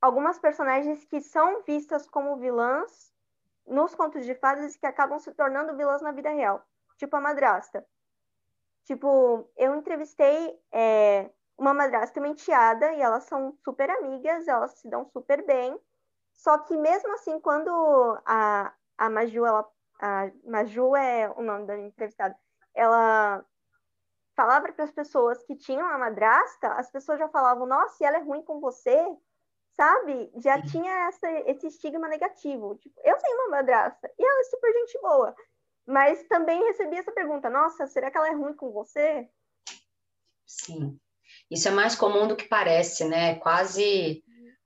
[0.00, 3.13] algumas personagens que são vistas como vilãs
[3.66, 6.64] nos contos de fadas que acabam se tornando vilãs na vida real.
[6.96, 7.84] Tipo a madrasta.
[8.84, 12.22] Tipo, eu entrevistei é, uma madrasta e
[12.92, 15.78] e elas são super amigas, elas se dão super bem.
[16.32, 17.70] Só que mesmo assim, quando
[18.26, 19.68] a, a Maju, ela,
[20.00, 22.36] a Maju é o nome da entrevistada,
[22.74, 23.44] ela
[24.36, 28.20] falava para as pessoas que tinham a madrasta, as pessoas já falavam, nossa, ela é
[28.20, 29.16] ruim com você,
[29.76, 30.30] sabe?
[30.36, 32.76] Já tinha essa, esse estigma negativo.
[32.76, 35.34] Tipo, eu tenho uma madrasta e ela é super gente boa.
[35.86, 39.28] Mas também recebi essa pergunta, nossa, será que ela é ruim com você?
[40.46, 40.98] Sim.
[41.50, 43.34] Isso é mais comum do que parece, né?
[43.36, 44.22] Quase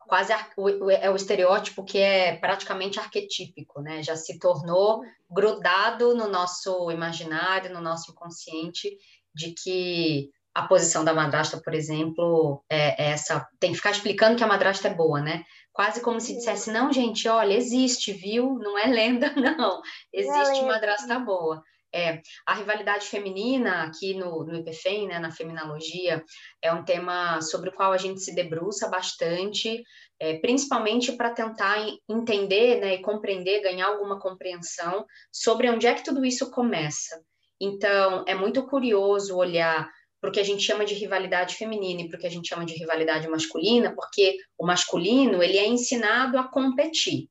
[0.08, 4.02] quase é o estereótipo que é praticamente arquetípico, né?
[4.02, 8.96] Já se tornou grudado no nosso imaginário, no nosso inconsciente,
[9.34, 13.46] de que a posição da madrasta, por exemplo, é essa.
[13.60, 15.44] Tem que ficar explicando que a madrasta é boa, né?
[15.72, 18.58] Quase como se dissesse, não, gente, olha, existe, viu?
[18.58, 19.80] Não é lenda, não.
[20.12, 21.62] Existe madrasta boa.
[21.94, 26.24] É, a rivalidade feminina aqui no, no IPFEM, né, na feminologia,
[26.60, 29.82] é um tema sobre o qual a gente se debruça bastante,
[30.18, 36.04] é, principalmente para tentar entender né, e compreender, ganhar alguma compreensão sobre onde é que
[36.04, 37.22] tudo isso começa.
[37.60, 39.88] Então, é muito curioso olhar
[40.22, 42.74] o que a gente chama de rivalidade feminina e o que a gente chama de
[42.74, 47.28] rivalidade masculina, porque o masculino ele é ensinado a competir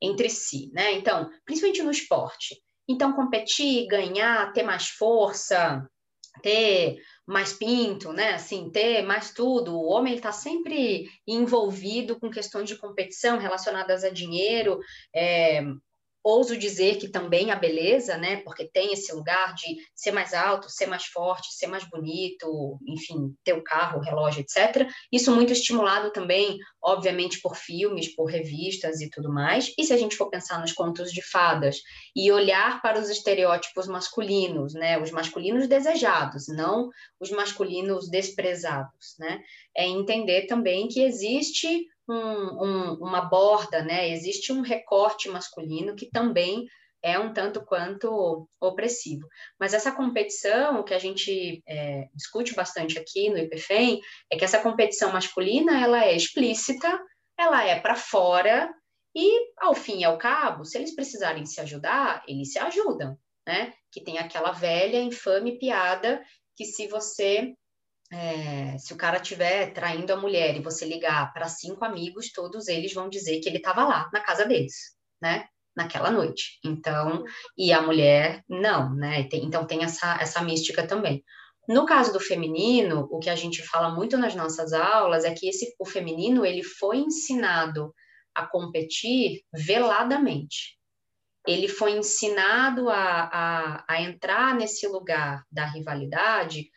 [0.00, 0.92] entre si, né?
[0.92, 2.62] Então, principalmente no esporte.
[2.88, 5.88] Então, competir, ganhar, ter mais força,
[6.42, 8.34] ter mais pinto, né?
[8.34, 9.74] Assim, ter mais tudo.
[9.74, 14.78] O homem está sempre envolvido com questões de competição relacionadas a dinheiro.
[15.14, 15.62] É,
[16.24, 18.38] ouso dizer que também a beleza, né?
[18.38, 23.36] Porque tem esse lugar de ser mais alto, ser mais forte, ser mais bonito, enfim,
[23.44, 24.88] ter o carro, o relógio, etc.
[25.12, 29.72] Isso muito estimulado também, obviamente, por filmes, por revistas e tudo mais.
[29.76, 31.82] E se a gente for pensar nos contos de fadas
[32.16, 34.98] e olhar para os estereótipos masculinos, né?
[34.98, 36.88] Os masculinos desejados, não
[37.20, 39.42] os masculinos desprezados, né?
[39.76, 44.10] É entender também que existe um, um, uma borda, né?
[44.10, 46.66] Existe um recorte masculino que também
[47.02, 49.28] é um tanto quanto opressivo.
[49.60, 54.62] Mas essa competição, que a gente é, discute bastante aqui no IPFEM, é que essa
[54.62, 56.98] competição masculina, ela é explícita,
[57.38, 58.72] ela é para fora,
[59.14, 63.72] e, ao fim e ao cabo, se eles precisarem se ajudar, eles se ajudam, né?
[63.92, 66.24] Que tem aquela velha, infame piada
[66.56, 67.54] que se você
[68.14, 72.68] é, se o cara estiver traindo a mulher e você ligar para cinco amigos, todos
[72.68, 75.46] eles vão dizer que ele estava lá na casa deles, né?
[75.76, 76.60] Naquela noite.
[76.64, 77.24] Então,
[77.58, 79.24] e a mulher não, né?
[79.24, 81.24] Tem, então tem essa, essa mística também.
[81.68, 85.48] No caso do feminino, o que a gente fala muito nas nossas aulas é que
[85.48, 87.92] esse, o feminino ele foi ensinado
[88.32, 90.78] a competir veladamente.
[91.46, 96.70] Ele foi ensinado a, a, a entrar nesse lugar da rivalidade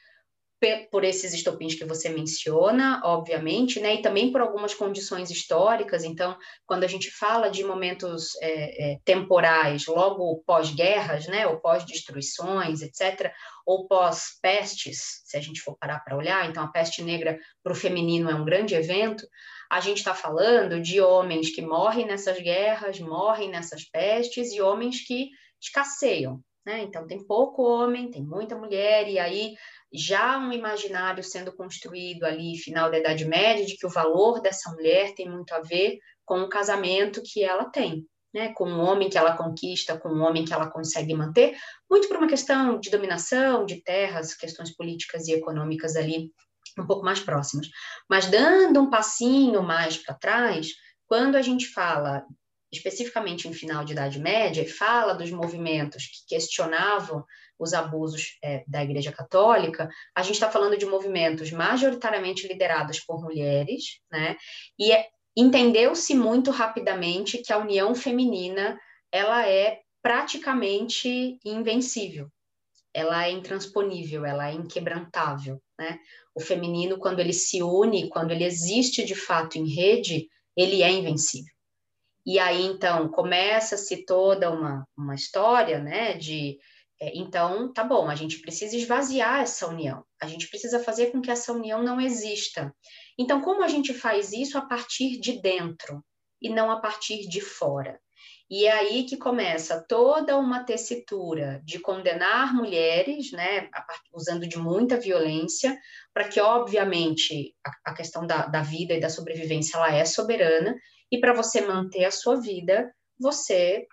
[0.89, 6.03] por esses estopins que você menciona, obviamente, né, e também por algumas condições históricas.
[6.03, 12.81] Então, quando a gente fala de momentos é, é, temporais, logo pós-guerras, né, ou pós-destruições,
[12.81, 13.31] etc.,
[13.65, 17.75] ou pós-pestes, se a gente for parar para olhar, então a peste negra para o
[17.75, 19.27] feminino é um grande evento.
[19.69, 25.05] A gente está falando de homens que morrem nessas guerras, morrem nessas pestes, e homens
[25.05, 25.29] que
[25.61, 26.41] escasseiam.
[26.67, 26.81] Né?
[26.81, 29.55] Então, tem pouco homem, tem muita mulher, e aí
[29.91, 34.71] já um imaginário sendo construído ali, final da Idade Média, de que o valor dessa
[34.71, 38.53] mulher tem muito a ver com o casamento que ela tem, né?
[38.53, 41.57] com o homem que ela conquista, com o homem que ela consegue manter,
[41.89, 46.31] muito por uma questão de dominação, de terras, questões políticas e econômicas ali
[46.77, 47.67] um pouco mais próximas.
[48.09, 50.73] Mas dando um passinho mais para trás,
[51.07, 52.25] quando a gente fala
[52.71, 57.23] especificamente em final de Idade Média, fala dos movimentos que questionavam
[57.59, 63.21] os abusos é, da Igreja Católica, a gente está falando de movimentos majoritariamente liderados por
[63.21, 64.37] mulheres, né?
[64.77, 68.79] E é, entendeu-se muito rapidamente que a união feminina
[69.11, 72.29] ela é praticamente invencível,
[72.93, 75.99] ela é intransponível, ela é inquebrantável, né?
[76.33, 80.91] O feminino, quando ele se une, quando ele existe de fato em rede, ele é
[80.91, 81.51] invencível.
[82.27, 86.57] E aí, então, começa-se toda uma, uma história, né, de
[86.99, 91.29] então, tá bom, a gente precisa esvaziar essa união, a gente precisa fazer com que
[91.29, 92.73] essa união não exista.
[93.17, 96.03] Então, como a gente faz isso a partir de dentro
[96.41, 97.99] e não a partir de fora?
[98.49, 103.69] E é aí que começa toda uma tessitura de condenar mulheres, né,
[104.13, 105.77] usando de muita violência,
[106.13, 110.75] para que, obviamente, a, a questão da, da vida e da sobrevivência ela é soberana,
[111.11, 113.85] e para você manter a sua vida, você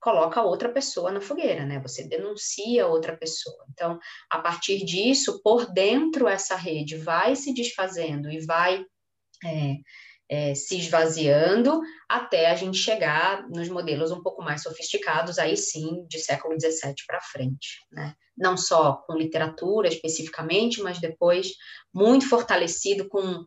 [0.00, 1.80] coloca outra pessoa na fogueira, né?
[1.80, 3.64] Você denuncia outra pessoa.
[3.70, 3.98] Então,
[4.30, 8.84] a partir disso, por dentro essa rede vai se desfazendo e vai
[9.44, 9.76] é,
[10.28, 16.04] é, se esvaziando até a gente chegar nos modelos um pouco mais sofisticados, aí sim,
[16.08, 18.14] de século XVII para frente, né?
[18.36, 21.52] Não só com literatura especificamente, mas depois
[21.92, 23.44] muito fortalecido com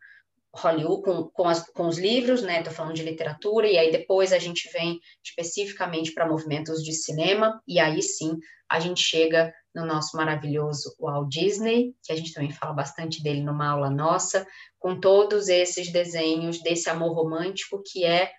[0.54, 2.60] Hollywood com, com, as, com os livros, né?
[2.60, 7.62] Estou falando de literatura, e aí depois a gente vem especificamente para movimentos de cinema,
[7.68, 8.38] e aí sim
[8.70, 13.42] a gente chega no nosso maravilhoso Walt Disney, que a gente também fala bastante dele
[13.42, 14.46] numa aula nossa,
[14.80, 18.32] com todos esses desenhos desse amor romântico que é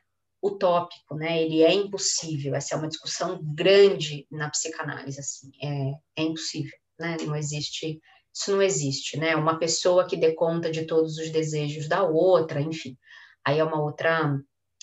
[0.43, 1.43] utópico, né?
[1.43, 2.55] Ele é impossível.
[2.55, 7.17] Essa é uma discussão grande na psicanálise, assim, é, é impossível, né?
[7.25, 8.01] Não existe
[8.41, 9.37] isso não existe, né?
[9.37, 12.97] Uma pessoa que dê conta de todos os desejos da outra, enfim,
[13.45, 14.39] aí é uma outra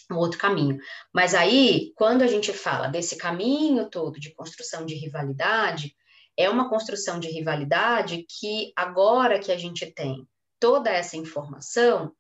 [0.09, 0.77] um outro caminho.
[1.13, 5.93] Mas aí, quando a gente fala desse caminho todo de construção de rivalidade,
[6.37, 10.25] é uma construção de rivalidade que agora que a gente tem
[10.59, 12.13] toda essa informação,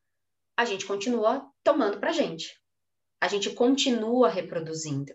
[0.57, 2.59] a gente continua tomando para gente.
[3.21, 5.13] A gente continua reproduzindo.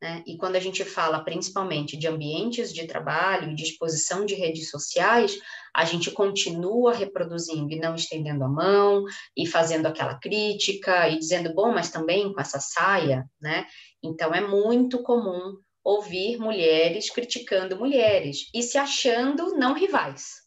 [0.00, 0.22] Né?
[0.26, 5.38] E quando a gente fala principalmente de ambientes de trabalho, de exposição de redes sociais,
[5.74, 9.04] a gente continua reproduzindo e não estendendo a mão
[9.36, 13.66] e fazendo aquela crítica e dizendo, bom, mas também com essa saia, né?
[14.00, 20.42] Então é muito comum ouvir mulheres criticando mulheres e se achando não rivais,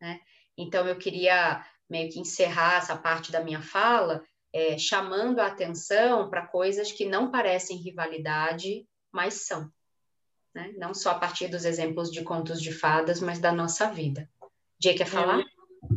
[0.00, 0.18] né?
[0.58, 4.22] Então eu queria meio que encerrar essa parte da minha fala
[4.52, 9.70] é, chamando a atenção para coisas que não parecem rivalidade mas são.
[10.54, 10.72] Né?
[10.76, 14.28] Não só a partir dos exemplos de contos de fadas, mas da nossa vida.
[14.78, 15.44] Dia quer falar?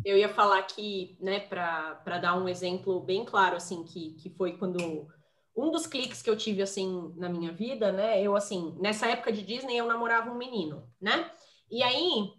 [0.04, 4.58] Eu ia falar que, né, para dar um exemplo bem claro, assim, que, que foi
[4.58, 5.08] quando
[5.56, 8.22] um dos cliques que eu tive assim na minha vida, né?
[8.22, 11.30] Eu assim, nessa época de Disney eu namorava um menino, né?
[11.70, 12.34] E aí,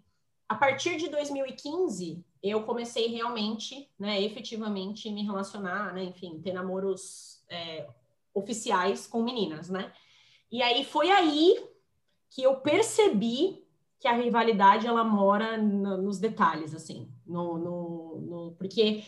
[0.49, 7.43] a partir de 2015, eu comecei realmente, né, efetivamente me relacionar, né, enfim, ter namoros
[7.49, 7.87] é,
[8.33, 9.91] oficiais com meninas, né?
[10.51, 11.67] E aí foi aí
[12.29, 13.65] que eu percebi
[13.99, 19.03] que a rivalidade ela mora no, nos detalhes, assim, no, no, no, porque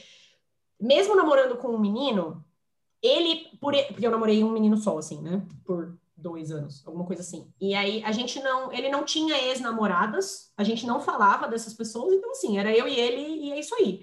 [0.79, 2.43] mesmo namorando com um menino,
[3.01, 5.45] ele, por, porque eu namorei um menino só, assim, né?
[5.63, 7.51] Por dois anos, alguma coisa assim.
[7.61, 12.13] E aí a gente não, ele não tinha ex-namoradas, a gente não falava dessas pessoas,
[12.13, 14.01] então assim, era eu e ele e é isso aí.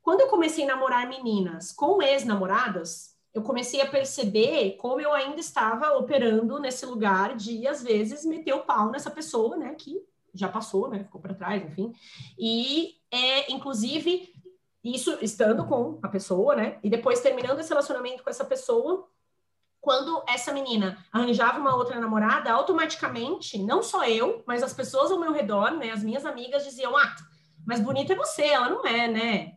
[0.00, 5.40] Quando eu comecei a namorar meninas com ex-namoradas, eu comecei a perceber como eu ainda
[5.40, 10.00] estava operando nesse lugar de, às vezes, meter o pau nessa pessoa, né, que
[10.32, 11.92] já passou, né, ficou para trás, enfim.
[12.38, 14.32] E, é, inclusive,
[14.82, 16.78] isso estando com a pessoa, né?
[16.82, 19.08] E depois terminando esse relacionamento com essa pessoa,
[19.86, 25.20] quando essa menina arranjava uma outra namorada, automaticamente, não só eu, mas as pessoas ao
[25.20, 27.14] meu redor, né, as minhas amigas diziam: "Ah,
[27.64, 29.52] mas bonita é você, ela não é, né?"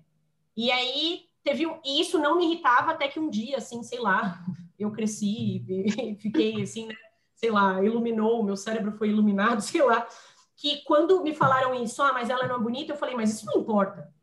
[0.56, 4.00] E aí teve um, e isso não me irritava até que um dia, assim, sei
[4.00, 4.40] lá,
[4.78, 6.96] eu cresci e fiquei assim, né,
[7.34, 10.08] sei lá, iluminou, meu cérebro foi iluminado, sei lá,
[10.56, 13.48] que quando me falaram isso, ah, mas ela não é bonita, eu falei, mas isso
[13.48, 14.14] não importa.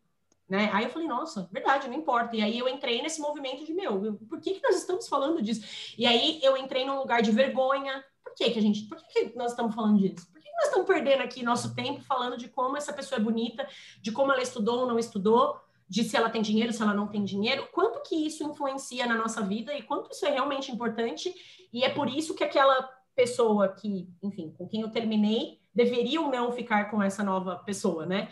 [0.49, 0.71] Né?
[0.73, 2.37] Aí eu falei, nossa, verdade, não importa.
[2.37, 5.95] E aí eu entrei nesse movimento de, meu, por que, que nós estamos falando disso?
[5.99, 8.05] E aí eu entrei num lugar de vergonha.
[8.23, 10.27] Por que, que a gente, por que, que nós estamos falando disso?
[10.31, 13.23] Por que, que nós estamos perdendo aqui nosso tempo falando de como essa pessoa é
[13.23, 13.67] bonita,
[14.01, 17.09] de como ela estudou ou não estudou, de se ela tem dinheiro, se ela não
[17.09, 17.69] tem dinheiro?
[17.73, 21.35] Quanto que isso influencia na nossa vida e quanto isso é realmente importante?
[21.73, 26.31] E é por isso que aquela pessoa que, enfim, com quem eu terminei, deveria ou
[26.31, 28.29] não ficar com essa nova pessoa, né?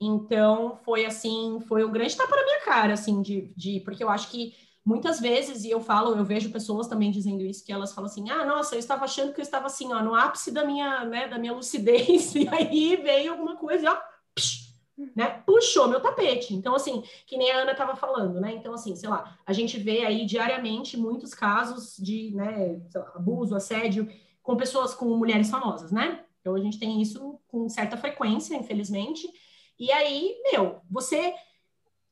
[0.00, 4.10] Então, foi assim, foi um grande tapa na minha cara, assim, de, de porque eu
[4.10, 7.92] acho que muitas vezes, e eu falo, eu vejo pessoas também dizendo isso, que elas
[7.92, 10.64] falam assim, ah, nossa, eu estava achando que eu estava assim, ó, no ápice da
[10.64, 13.98] minha, né, da minha lucidez, e aí veio alguma coisa e ó,
[14.34, 14.76] psh,
[15.14, 16.54] né, puxou meu tapete.
[16.54, 19.76] Então, assim, que nem a Ana estava falando, né, então, assim, sei lá, a gente
[19.76, 24.08] vê aí diariamente muitos casos de, né, lá, abuso, assédio,
[24.40, 29.26] com pessoas, com mulheres famosas, né, então a gente tem isso com certa frequência, infelizmente,
[29.78, 31.34] e aí, meu, você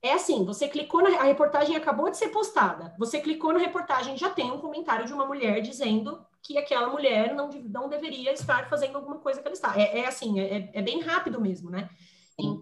[0.04, 2.94] é assim, você clicou na a reportagem acabou de ser postada.
[2.98, 7.34] Você clicou na reportagem, já tem um comentário de uma mulher dizendo que aquela mulher
[7.34, 9.80] não, não deveria estar fazendo alguma coisa que ela está.
[9.80, 11.88] É, é assim, é, é, bem rápido mesmo, né?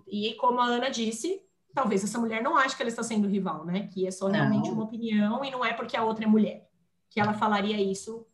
[0.06, 1.42] E, e, como a Ana disse,
[1.74, 3.88] talvez essa mulher não ache que ela está sendo rival, né?
[3.92, 4.74] Que é só realmente não.
[4.74, 6.68] uma opinião e não é porque a outra é mulher.
[7.10, 8.24] Que ela falaria isso,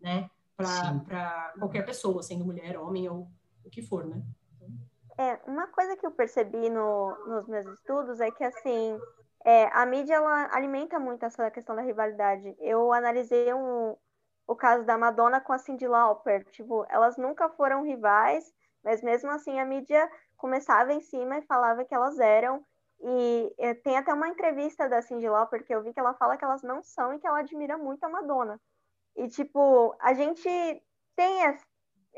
[0.00, 0.28] né?
[0.56, 3.30] Para qualquer pessoa, sendo mulher, homem ou
[3.64, 4.20] o que for, né?
[5.18, 8.96] É, uma coisa que eu percebi no, nos meus estudos é que, assim,
[9.44, 12.54] é, a mídia ela alimenta muito essa questão da rivalidade.
[12.60, 13.96] Eu analisei um,
[14.46, 16.44] o caso da Madonna com a Cyndi Lauper.
[16.50, 18.44] Tipo, elas nunca foram rivais,
[18.84, 22.64] mas mesmo assim a mídia começava em cima e falava que elas eram.
[23.00, 26.36] E é, tem até uma entrevista da Cyndi Lauper que eu vi que ela fala
[26.36, 28.60] que elas não são e que ela admira muito a Madonna.
[29.16, 30.48] E, tipo, a gente
[31.16, 31.44] tem...
[31.44, 31.58] A,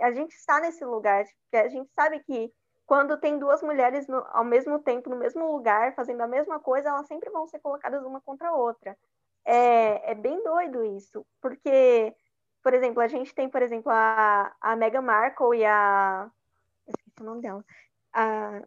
[0.03, 2.53] a gente está nesse lugar, porque a gente sabe que
[2.91, 6.89] quando tem duas mulheres no, ao mesmo tempo, no mesmo lugar, fazendo a mesma coisa,
[6.89, 8.99] elas sempre vão ser colocadas uma contra a outra.
[9.45, 12.13] É, é bem doido isso, porque,
[12.61, 16.29] por exemplo, a gente tem, por exemplo, a, a Meghan Markle e a.
[16.89, 17.65] Esqueci o nome dela.
[18.13, 18.61] A...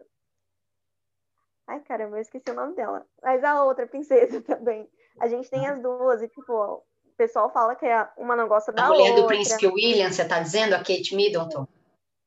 [1.68, 3.06] Ai, caramba, eu esqueci o nome dela.
[3.22, 4.90] Mas a outra princesa também.
[5.20, 6.82] A gente tem as duas, e, tipo, o
[7.18, 8.96] pessoal fala que uma não gosta da outra.
[8.96, 10.76] A mulher do príncipe William, você tá dizendo?
[10.76, 11.68] A Kate Middleton?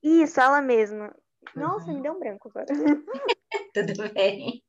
[0.03, 1.11] Isso, ela mesma.
[1.55, 1.97] Nossa, uhum.
[1.97, 2.67] me deu um branco agora.
[3.75, 4.63] Tudo bem.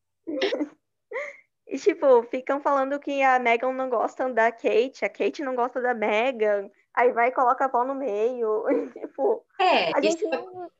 [1.67, 5.81] E, tipo, ficam falando que a Megan não gosta da Kate, a Kate não gosta
[5.81, 8.63] da Megan, aí vai e coloca a pau no meio.
[8.93, 10.71] tipo, é, a gente isso, não...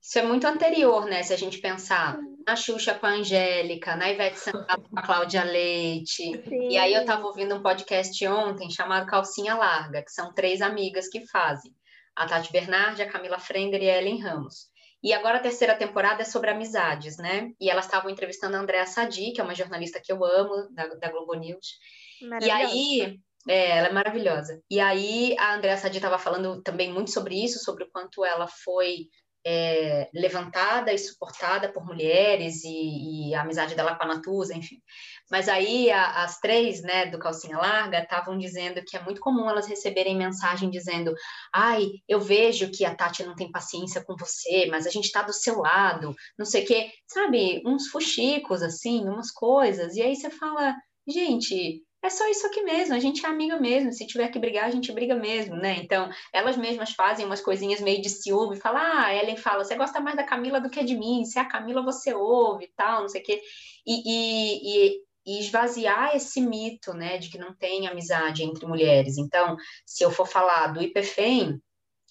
[0.00, 1.24] isso é muito anterior, né?
[1.24, 5.42] Se a gente pensar na Xuxa com a Angélica, na Ivete Sangalo com a Cláudia
[5.42, 6.40] Leite.
[6.48, 6.68] Sim.
[6.68, 11.08] E aí eu tava ouvindo um podcast ontem chamado Calcinha Larga, que são três amigas
[11.08, 11.74] que fazem.
[12.14, 14.71] A Tati Bernardi, a Camila Frender e a Ellen Ramos.
[15.02, 17.50] E agora a terceira temporada é sobre amizades, né?
[17.60, 20.86] E elas estavam entrevistando a Andréa Sadi, que é uma jornalista que eu amo, da,
[20.86, 21.78] da Globo News.
[22.40, 24.62] E aí, é, ela é maravilhosa.
[24.70, 28.46] E aí a Andréa Sadi estava falando também muito sobre isso, sobre o quanto ela
[28.46, 29.08] foi
[29.44, 34.80] é, levantada e suportada por mulheres e, e, a amizade dela com a Natuza, enfim.
[35.30, 39.48] Mas aí a, as três, né, do calcinha larga, estavam dizendo que é muito comum
[39.48, 41.14] elas receberem mensagem dizendo:
[41.52, 45.22] "Ai, eu vejo que a Tati não tem paciência com você, mas a gente está
[45.22, 49.94] do seu lado", não sei o quê, sabe, uns fuxicos assim, umas coisas.
[49.96, 50.74] E aí você fala:
[51.06, 54.64] "Gente, é só isso aqui mesmo, a gente é amiga mesmo, se tiver que brigar,
[54.64, 55.76] a gente briga mesmo, né?
[55.76, 60.00] Então, elas mesmas fazem umas coisinhas meio de ciúme, falam, ah, Ellen fala, você gosta
[60.00, 63.08] mais da Camila do que de mim, se é a Camila você ouve tal, não
[63.08, 63.40] sei o quê.
[63.86, 69.16] E, e, e, e esvaziar esse mito, né, de que não tem amizade entre mulheres.
[69.16, 71.60] Então, se eu for falar do IPFEM,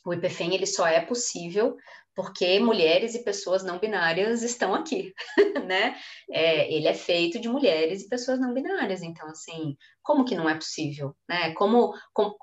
[0.06, 1.78] o IPFEM ele só é possível
[2.16, 5.14] porque mulheres e pessoas não binárias estão aqui,
[5.66, 5.96] né?
[6.30, 10.50] É, ele é feito de mulheres e pessoas não binárias, então, assim, como que não
[10.50, 11.54] é possível, né?
[11.54, 12.36] Como, como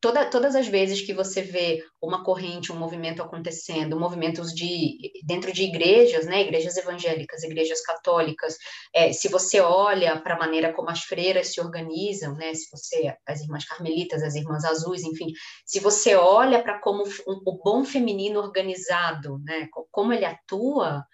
[0.00, 5.52] toda, todas as vezes que você vê uma corrente, um movimento acontecendo, movimentos de dentro
[5.52, 8.56] de igrejas, né, igrejas evangélicas, igrejas católicas,
[8.94, 13.14] é, se você olha para a maneira como as freiras se organizam, né, se você
[13.26, 15.32] as irmãs carmelitas, as irmãs azuis, enfim,
[15.64, 21.04] se você olha para como um, o bom feminino organizado, né, como ele atua,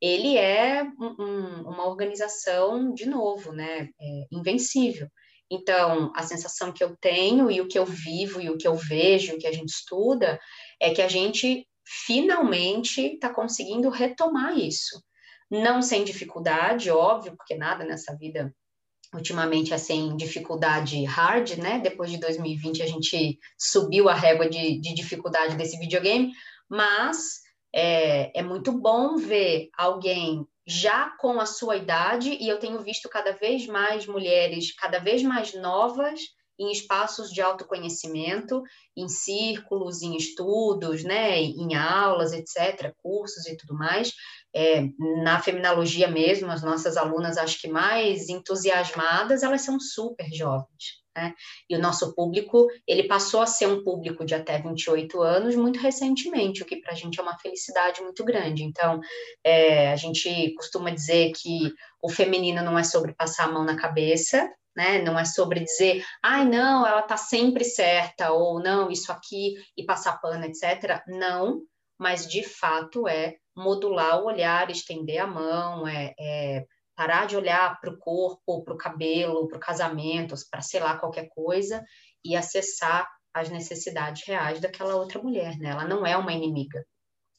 [0.00, 5.08] ele é um, um, uma organização de novo, né, é, invencível.
[5.54, 8.74] Então, a sensação que eu tenho e o que eu vivo e o que eu
[8.74, 10.40] vejo, o que a gente estuda,
[10.80, 15.04] é que a gente finalmente está conseguindo retomar isso.
[15.50, 18.50] Não sem dificuldade, óbvio, porque nada nessa vida
[19.14, 21.78] ultimamente é sem dificuldade hard, né?
[21.80, 26.32] Depois de 2020 a gente subiu a régua de, de dificuldade desse videogame,
[26.66, 27.42] mas
[27.74, 33.08] é, é muito bom ver alguém já com a sua idade, e eu tenho visto
[33.08, 36.20] cada vez mais mulheres, cada vez mais novas,
[36.58, 38.62] em espaços de autoconhecimento,
[38.96, 44.12] em círculos, em estudos, né, em aulas, etc., cursos e tudo mais.
[44.54, 44.86] É,
[45.22, 51.02] na feminologia mesmo, as nossas alunas, acho que mais entusiasmadas, elas são super jovens.
[51.16, 51.34] Né?
[51.68, 55.78] E o nosso público, ele passou a ser um público de até 28 anos muito
[55.78, 58.62] recentemente, o que para a gente é uma felicidade muito grande.
[58.62, 59.00] Então,
[59.44, 61.72] é, a gente costuma dizer que
[62.02, 65.00] o feminino não é sobre passar a mão na cabeça, né?
[65.02, 69.84] Não é sobre dizer, ai, não, ela tá sempre certa, ou não, isso aqui, e
[69.84, 71.02] passar pano, etc.
[71.06, 71.62] Não,
[71.98, 76.64] mas de fato é modular o olhar, estender a mão, é, é
[76.96, 80.96] parar de olhar para o corpo, para o cabelo, para o casamento, para sei lá
[80.96, 81.84] qualquer coisa
[82.24, 85.70] e acessar as necessidades reais daquela outra mulher, né?
[85.70, 86.84] Ela não é uma inimiga.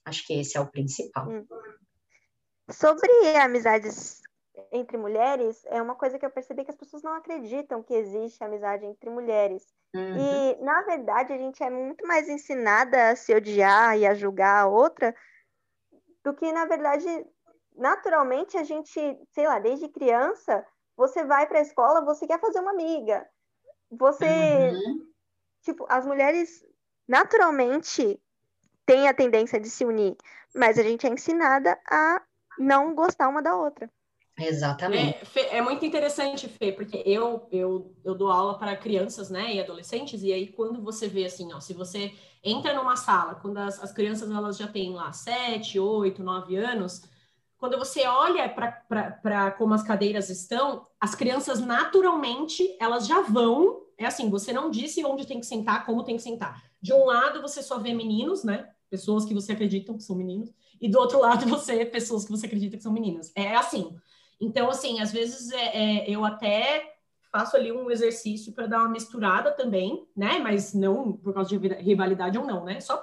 [0.05, 1.29] Acho que esse é o principal.
[1.29, 1.45] Hum.
[2.69, 4.22] Sobre amizades
[4.71, 8.43] entre mulheres, é uma coisa que eu percebi que as pessoas não acreditam que existe
[8.43, 9.65] amizade entre mulheres.
[9.95, 10.17] Uhum.
[10.17, 14.63] E, na verdade, a gente é muito mais ensinada a se odiar e a julgar
[14.63, 15.15] a outra
[16.23, 17.05] do que, na verdade,
[17.75, 18.91] naturalmente a gente,
[19.31, 23.27] sei lá, desde criança, você vai para a escola, você quer fazer uma amiga.
[23.91, 25.11] Você, uhum.
[25.61, 26.63] tipo, as mulheres
[27.07, 28.21] naturalmente
[28.85, 30.15] têm a tendência de se unir,
[30.55, 32.21] mas a gente é ensinada a
[32.57, 33.89] não gostar uma da outra.
[34.37, 35.17] Exatamente.
[35.35, 39.59] É, é, muito interessante, Fê, porque eu, eu, eu dou aula para crianças, né, e
[39.61, 42.11] adolescentes, e aí quando você vê assim, ó, se você
[42.43, 47.03] entra numa sala, quando as, as crianças elas já têm lá sete, oito, nove anos,
[47.63, 53.83] quando você olha para como as cadeiras estão, as crianças naturalmente elas já vão.
[53.97, 56.61] É assim, você não disse onde tem que sentar, como tem que sentar.
[56.81, 58.67] De um lado você só vê meninos, né?
[58.89, 62.47] Pessoas que você acredita que são meninos, e do outro lado você pessoas que você
[62.47, 63.31] acredita que são meninas.
[63.33, 63.95] É assim.
[64.43, 66.95] Então, assim, às vezes é, é, eu até
[67.31, 70.39] faço ali um exercício para dar uma misturada também, né?
[70.39, 72.79] Mas não por causa de rivalidade ou não, né?
[72.79, 73.01] Só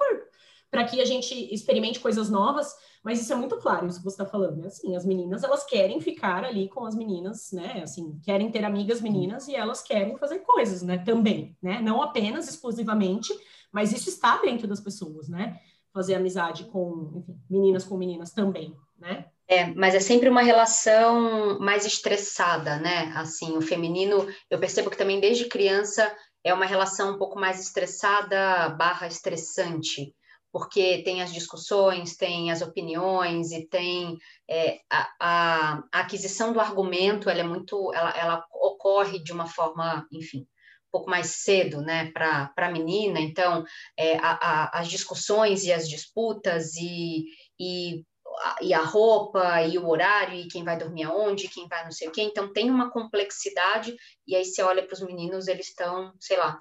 [0.70, 4.22] para que a gente experimente coisas novas mas isso é muito claro, isso que você
[4.22, 4.62] está falando.
[4.64, 7.82] É assim, as meninas, elas querem ficar ali com as meninas, né?
[7.82, 10.98] Assim, querem ter amigas meninas e elas querem fazer coisas, né?
[10.98, 11.80] Também, né?
[11.80, 13.32] Não apenas exclusivamente,
[13.72, 15.58] mas isso está dentro das pessoas, né?
[15.92, 19.26] Fazer amizade com, enfim, meninas com meninas também, né?
[19.50, 23.12] É, mas é sempre uma relação mais estressada, né?
[23.16, 27.60] Assim, o feminino, eu percebo que também desde criança é uma relação um pouco mais
[27.60, 30.14] estressada barra estressante
[30.52, 36.60] porque tem as discussões, tem as opiniões e tem é, a, a, a, aquisição do
[36.60, 41.80] argumento, ela é muito, ela, ela ocorre de uma forma, enfim, um pouco mais cedo,
[41.82, 43.20] né, para a menina.
[43.20, 43.64] Então,
[43.96, 47.26] é, a, as discussões e as disputas e,
[47.58, 48.04] e
[48.60, 52.08] e a roupa, e o horário, e quem vai dormir aonde, quem vai não sei
[52.08, 52.22] o quê.
[52.22, 53.94] Então, tem uma complexidade,
[54.26, 56.58] e aí você olha para os meninos, eles estão, sei lá,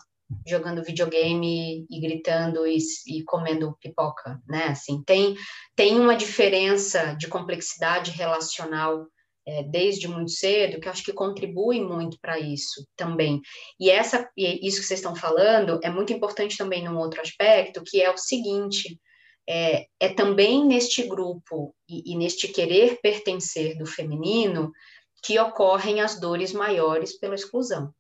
[0.48, 2.78] jogando videogame e gritando e,
[3.08, 4.68] e, comendo pipoca, né?
[4.68, 5.36] Assim, tem,
[5.76, 9.08] tem uma diferença de complexidade relacional
[9.48, 13.42] é, desde muito cedo que acho que contribui muito para isso também.
[13.80, 17.84] E essa, e isso que vocês estão falando é muito importante também num outro aspecto,
[17.84, 19.00] que é o seguinte:
[19.50, 24.72] é, é também neste grupo e, e neste querer pertencer do feminino
[25.24, 27.92] que ocorrem as dores maiores pela exclusão.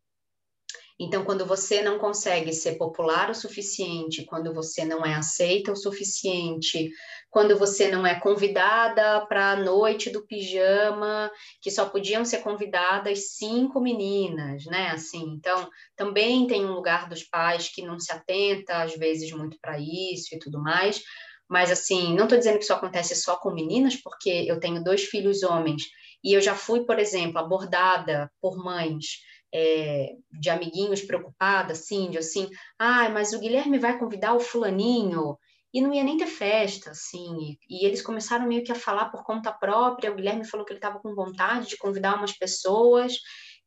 [1.01, 5.75] Então, quando você não consegue ser popular o suficiente, quando você não é aceita o
[5.75, 6.91] suficiente,
[7.29, 11.31] quando você não é convidada para a noite do pijama,
[11.61, 14.89] que só podiam ser convidadas cinco meninas, né?
[14.89, 19.57] Assim, então, também tem um lugar dos pais que não se atenta, às vezes, muito
[19.61, 21.01] para isso e tudo mais.
[21.49, 25.03] Mas, assim, não estou dizendo que isso acontece só com meninas, porque eu tenho dois
[25.03, 25.83] filhos homens.
[26.23, 29.19] E eu já fui, por exemplo, abordada por mães
[29.53, 35.37] é, de amiguinhos preocupada, assim, de assim, ah, mas o Guilherme vai convidar o fulaninho,
[35.73, 39.09] e não ia nem ter festa, assim, e, e eles começaram meio que a falar
[39.09, 43.13] por conta própria, o Guilherme falou que ele estava com vontade de convidar umas pessoas,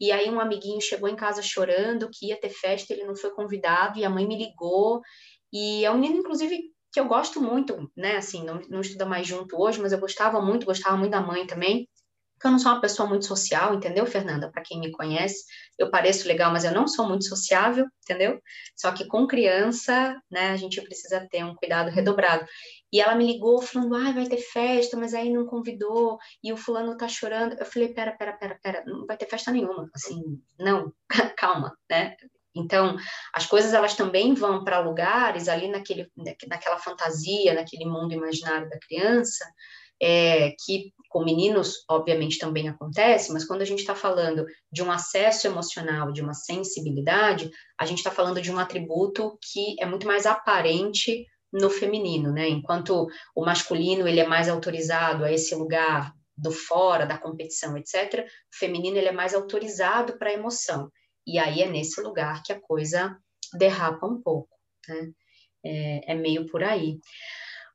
[0.01, 3.31] e aí um amiguinho chegou em casa chorando que ia ter festa, ele não foi
[3.31, 5.01] convidado, e a mãe me ligou,
[5.53, 9.27] e é um menino, inclusive, que eu gosto muito, né, assim, não, não estuda mais
[9.27, 11.89] junto hoje, mas eu gostava muito, gostava muito da mãe também,
[12.35, 14.51] porque eu não sou uma pessoa muito social, entendeu, Fernanda?
[14.51, 15.45] Para quem me conhece,
[15.79, 18.41] eu pareço legal, mas eu não sou muito sociável, entendeu?
[18.77, 22.45] Só que com criança, né, a gente precisa ter um cuidado redobrado.
[22.93, 26.57] E ela me ligou falando, ah, vai ter festa, mas aí não convidou, e o
[26.57, 27.55] fulano tá chorando.
[27.59, 30.21] Eu falei, pera, pera, pera, pera, não vai ter festa nenhuma, assim,
[30.59, 30.93] não,
[31.39, 32.17] calma, né?
[32.55, 32.97] Então,
[33.33, 36.11] as coisas elas também vão para lugares ali naquele,
[36.47, 39.45] naquela fantasia, naquele mundo imaginário da criança,
[40.01, 44.91] é, que com meninos, obviamente, também acontece, mas quando a gente está falando de um
[44.91, 50.07] acesso emocional, de uma sensibilidade, a gente está falando de um atributo que é muito
[50.07, 52.49] mais aparente no feminino, né?
[52.49, 58.27] Enquanto o masculino ele é mais autorizado a esse lugar do fora, da competição, etc.,
[58.53, 60.91] o feminino ele é mais autorizado para a emoção.
[61.27, 63.17] E aí é nesse lugar que a coisa
[63.55, 64.57] derrapa um pouco,
[64.89, 65.13] né?
[65.65, 66.99] É, é meio por aí.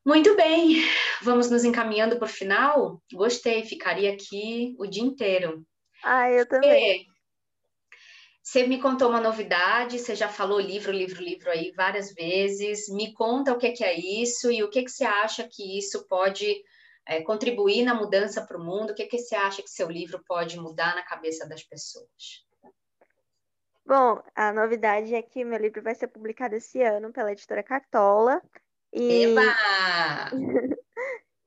[0.05, 0.81] Muito bem,
[1.21, 3.01] vamos nos encaminhando para o final.
[3.11, 5.65] Gostei, ficaria aqui o dia inteiro.
[6.03, 7.05] Ah, eu também.
[8.41, 12.87] Você me contou uma novidade, você já falou livro, livro, livro aí várias vezes.
[12.87, 16.07] Me conta o que, que é isso e o que, que você acha que isso
[16.07, 16.55] pode
[17.05, 18.91] é, contribuir na mudança para o mundo.
[18.91, 22.46] O que, que você acha que seu livro pode mudar na cabeça das pessoas?
[23.88, 28.41] Bom, a novidade é que meu livro vai ser publicado esse ano pela editora Cartola.
[28.91, 29.41] E Eba!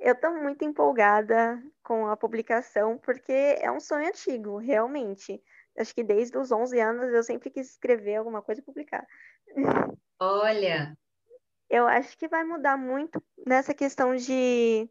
[0.01, 5.39] eu estou muito empolgada com a publicação, porque é um sonho antigo, realmente.
[5.77, 9.07] Acho que desde os 11 anos eu sempre quis escrever alguma coisa e publicar.
[10.19, 10.97] Olha!
[11.69, 14.89] Eu acho que vai mudar muito nessa questão de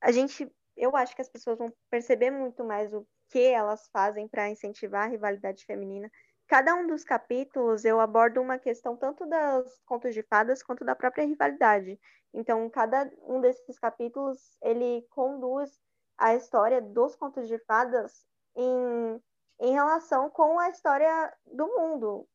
[0.00, 4.28] a gente, eu acho que as pessoas vão perceber muito mais o que elas fazem
[4.28, 6.08] para incentivar a rivalidade feminina
[6.46, 10.94] cada um dos capítulos eu abordo uma questão tanto dos contos de fadas quanto da
[10.94, 11.98] própria rivalidade.
[12.32, 15.70] Então, cada um desses capítulos ele conduz
[16.18, 18.24] a história dos contos de fadas
[18.56, 19.20] em,
[19.60, 22.28] em relação com a história do mundo.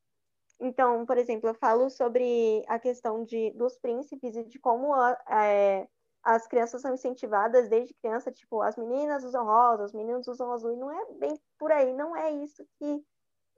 [0.60, 4.94] Então, por exemplo, eu falo sobre a questão de, dos príncipes e de como
[5.30, 5.88] é,
[6.24, 10.74] as crianças são incentivadas desde criança, tipo, as meninas usam rosa, os meninos usam azul,
[10.74, 13.02] e não é bem por aí, não é isso que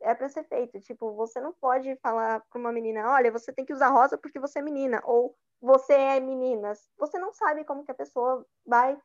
[0.02, 0.80] é para ser feito.
[0.80, 4.39] Tipo, você não pode falar para uma menina, olha, você tem que usar rosa porque
[4.39, 6.74] você é menina, ou você é menina.
[6.97, 8.97] Você não sabe como que a pessoa vai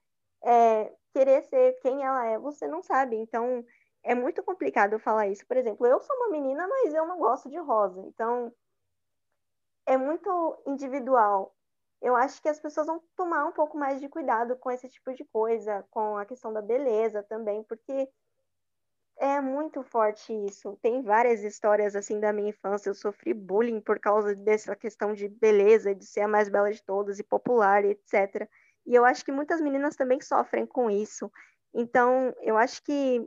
[0.42, 2.38] é, querer ser quem ela é.
[2.38, 3.16] Você não sabe.
[3.16, 3.64] Então,
[4.02, 5.46] é muito complicado falar isso.
[5.46, 8.00] Por exemplo, eu sou uma menina, mas eu não gosto de rosa.
[8.06, 8.52] Então,
[9.86, 11.54] é muito individual.
[12.00, 15.12] Eu acho que as pessoas vão tomar um pouco mais de cuidado com esse tipo
[15.14, 18.08] de coisa, com a questão da beleza também, porque
[19.18, 20.78] é muito forte isso.
[20.82, 22.90] Tem várias histórias assim da minha infância.
[22.90, 26.82] Eu sofri bullying por causa dessa questão de beleza, de ser a mais bela de
[26.82, 28.48] todas e popular, etc.
[28.86, 31.30] E eu acho que muitas meninas também sofrem com isso.
[31.74, 33.26] Então, eu acho que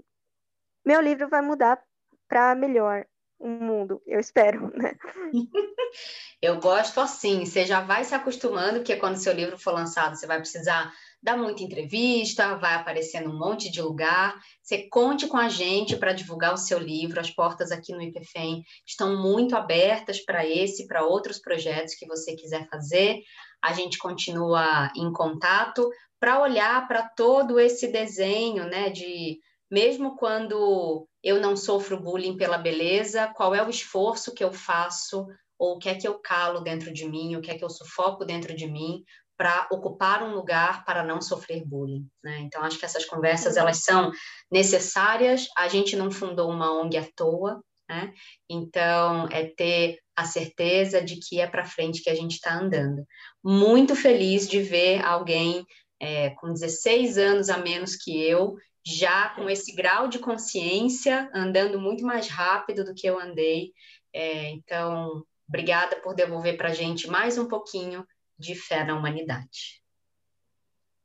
[0.86, 1.82] meu livro vai mudar
[2.28, 3.06] para melhor
[3.40, 4.96] o mundo, eu espero, né?
[6.42, 10.28] eu gosto assim, você já vai se acostumando, porque quando seu livro for lançado, você
[10.28, 14.39] vai precisar dá muita entrevista, vai aparecer num monte de lugar.
[14.63, 17.20] Você conte com a gente para divulgar o seu livro.
[17.20, 22.07] As portas aqui no IPFEM estão muito abertas para esse e para outros projetos que
[22.07, 23.20] você quiser fazer.
[23.61, 25.89] A gente continua em contato
[26.20, 29.39] para olhar para todo esse desenho, né, de
[29.72, 35.26] mesmo quando eu não sofro bullying pela beleza, qual é o esforço que eu faço
[35.57, 37.70] ou o que é que eu calo dentro de mim, o que é que eu
[37.70, 39.03] sufoco dentro de mim
[39.40, 42.06] para ocupar um lugar para não sofrer bullying.
[42.22, 42.40] Né?
[42.40, 44.12] Então, acho que essas conversas elas são
[44.52, 45.48] necessárias.
[45.56, 48.14] A gente não fundou uma ONG à toa, né?
[48.50, 53.06] Então, é ter a certeza de que é para frente que a gente está andando.
[53.42, 55.66] Muito feliz de ver alguém
[56.02, 61.80] é, com 16 anos a menos que eu, já com esse grau de consciência, andando
[61.80, 63.72] muito mais rápido do que eu andei.
[64.14, 68.06] É, então, obrigada por devolver para a gente mais um pouquinho
[68.40, 69.84] de fé na humanidade.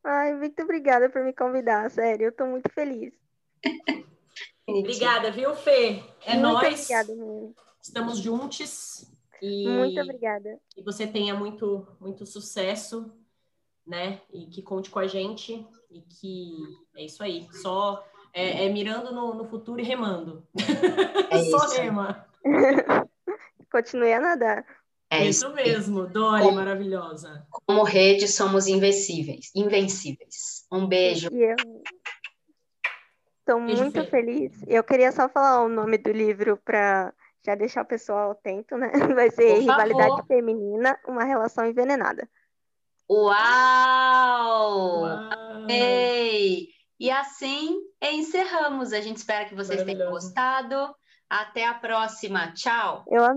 [0.05, 3.12] Ai, muito obrigada por me convidar, sério, eu estou muito feliz.
[4.68, 6.03] obrigada, viu, Fê?
[6.24, 6.80] É muito nós.
[6.91, 7.55] Obrigada, mesmo.
[7.82, 9.11] Estamos juntos.
[9.43, 10.61] E, muito obrigada.
[10.76, 13.12] E você tenha muito, muito sucesso,
[13.87, 14.20] né?
[14.32, 15.66] E que conte com a gente.
[15.91, 16.57] E que
[16.97, 17.47] é isso aí.
[17.53, 20.47] Só é, é mirando no, no, futuro e remando.
[21.30, 22.26] É Só rema.
[23.70, 24.84] Continue a nadar.
[25.14, 27.46] É isso, isso mesmo, Dori, como, maravilhosa.
[27.50, 30.66] Como rede, somos invencíveis, invencíveis.
[30.72, 31.28] Um beijo.
[33.40, 34.52] Estou muito feliz.
[34.66, 37.12] Eu queria só falar o nome do livro para
[37.44, 38.90] já deixar o pessoal atento, né?
[39.14, 42.28] Vai ser Rivalidade Feminina, uma relação envenenada.
[43.08, 45.02] Uau!
[45.02, 45.68] Uau!
[45.68, 46.68] Ei!
[46.98, 48.92] E assim encerramos.
[48.92, 50.94] A gente espera que vocês tenham gostado.
[51.28, 52.52] Até a próxima.
[52.52, 53.04] Tchau.
[53.08, 53.34] Eu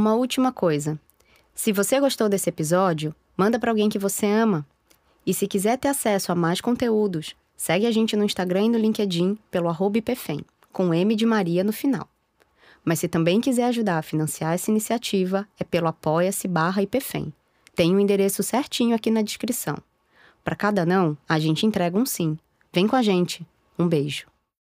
[0.00, 0.98] uma última coisa.
[1.54, 4.66] Se você gostou desse episódio, manda para alguém que você ama.
[5.26, 8.78] E se quiser ter acesso a mais conteúdos, segue a gente no Instagram e no
[8.78, 10.40] LinkedIn pelo IPFEM,
[10.72, 12.08] com M de Maria no final.
[12.82, 17.30] Mas se também quiser ajudar a financiar essa iniciativa, é pelo apoia-se barra IPFEM.
[17.76, 19.76] Tem o um endereço certinho aqui na descrição.
[20.42, 22.38] Para cada não, a gente entrega um sim.
[22.72, 23.46] Vem com a gente.
[23.78, 24.29] Um beijo.